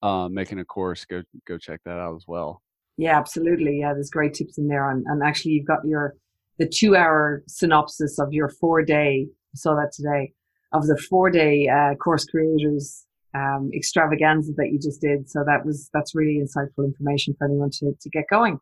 uh, 0.01 0.29
making 0.29 0.61
a 0.61 0.65
course, 0.65 1.05
go 1.05 1.23
go 1.45 1.59
check 1.59 1.81
that 1.85 1.99
out 1.99 2.15
as 2.15 2.25
well. 2.29 2.63
Yeah, 2.99 3.19
absolutely. 3.19 3.81
Yeah, 3.81 3.95
there's 3.95 4.11
great 4.11 4.33
tips 4.33 4.59
in 4.59 4.69
there. 4.69 4.89
And, 4.93 5.05
and 5.09 5.21
actually, 5.25 5.53
you've 5.53 5.67
got 5.67 5.85
your 5.85 6.15
the 6.59 6.69
two 6.69 6.95
hour 6.95 7.43
synopsis 7.49 8.21
of 8.21 8.33
your 8.33 8.49
four 8.49 8.83
day. 8.83 9.27
I 9.29 9.57
saw 9.57 9.75
that 9.75 9.91
today 9.93 10.35
of 10.73 10.87
the 10.87 10.97
four 11.11 11.31
day 11.31 11.69
uh, 11.69 11.97
course 11.97 12.25
creators 12.27 13.05
um, 13.35 13.71
extravaganza 13.75 14.53
that 14.57 14.71
you 14.71 14.79
just 14.79 15.01
did. 15.01 15.29
So 15.29 15.43
that 15.45 15.67
was 15.67 15.91
that's 15.93 16.15
really 16.15 16.41
insightful 16.41 16.85
information 16.85 17.35
for 17.37 17.49
anyone 17.49 17.71
to 17.81 17.93
to 18.01 18.09
get 18.11 18.27
going. 18.31 18.61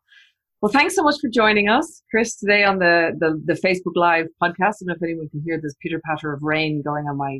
Well, 0.61 0.71
thanks 0.71 0.95
so 0.95 1.03
much 1.03 1.15
for 1.21 1.29
joining 1.29 1.69
us, 1.69 2.01
Chris, 2.09 2.37
today 2.37 2.63
on 2.63 2.79
the, 2.79 3.11
the, 3.19 3.39
the 3.45 3.53
Facebook 3.53 3.95
Live 3.95 4.27
podcast. 4.41 4.51
I 4.59 4.71
don't 4.79 4.87
know 4.87 4.93
if 4.95 5.03
anyone 5.03 5.29
can 5.29 5.43
hear 5.45 5.59
this 5.61 5.75
pitter 5.81 6.01
patter 6.05 6.33
of 6.33 6.41
rain 6.41 6.81
going 6.81 7.05
on 7.07 7.17
my 7.17 7.39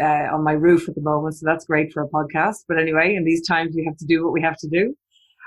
uh, 0.00 0.34
on 0.34 0.44
my 0.44 0.52
roof 0.52 0.88
at 0.88 0.94
the 0.94 1.00
moment, 1.00 1.36
so 1.36 1.44
that's 1.46 1.64
great 1.64 1.92
for 1.92 2.02
a 2.02 2.08
podcast. 2.08 2.64
But 2.68 2.78
anyway, 2.78 3.14
in 3.14 3.24
these 3.24 3.46
times, 3.46 3.74
we 3.74 3.84
have 3.84 3.96
to 3.96 4.06
do 4.06 4.24
what 4.24 4.32
we 4.32 4.42
have 4.42 4.56
to 4.58 4.68
do. 4.68 4.94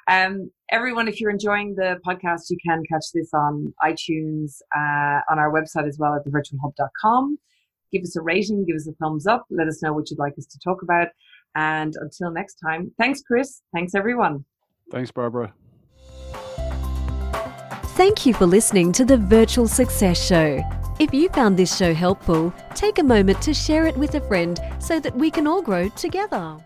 Um, 0.09 0.49
everyone, 0.71 1.07
if 1.07 1.21
you're 1.21 1.29
enjoying 1.29 1.75
the 1.75 1.99
podcast, 2.05 2.49
you 2.49 2.57
can 2.65 2.83
catch 2.91 3.05
this 3.13 3.29
on 3.33 3.73
iTunes, 3.83 4.57
uh, 4.75 5.21
on 5.29 5.39
our 5.39 5.51
website 5.51 5.87
as 5.87 5.97
well 5.99 6.15
at 6.15 6.25
thevirtualhub.com. 6.25 7.37
Give 7.91 8.01
us 8.03 8.15
a 8.15 8.21
rating, 8.21 8.65
give 8.65 8.75
us 8.75 8.87
a 8.87 8.93
thumbs 8.93 9.27
up, 9.27 9.45
let 9.49 9.67
us 9.67 9.81
know 9.81 9.93
what 9.93 10.09
you'd 10.09 10.19
like 10.19 10.33
us 10.37 10.45
to 10.47 10.59
talk 10.59 10.81
about. 10.81 11.09
And 11.55 11.93
until 11.99 12.31
next 12.31 12.55
time, 12.55 12.91
thanks, 12.97 13.21
Chris. 13.21 13.61
Thanks, 13.73 13.93
everyone. 13.93 14.45
Thanks, 14.91 15.11
Barbara. 15.11 15.53
Thank 17.95 18.25
you 18.25 18.33
for 18.33 18.45
listening 18.45 18.93
to 18.93 19.03
the 19.03 19.17
Virtual 19.17 19.67
Success 19.67 20.25
Show. 20.25 20.63
If 20.97 21.13
you 21.13 21.27
found 21.29 21.57
this 21.57 21.75
show 21.75 21.93
helpful, 21.93 22.53
take 22.73 22.99
a 22.99 23.03
moment 23.03 23.41
to 23.41 23.53
share 23.53 23.85
it 23.85 23.97
with 23.97 24.15
a 24.15 24.21
friend 24.21 24.57
so 24.79 24.99
that 25.01 25.13
we 25.15 25.29
can 25.29 25.45
all 25.45 25.61
grow 25.61 25.89
together. 25.89 26.57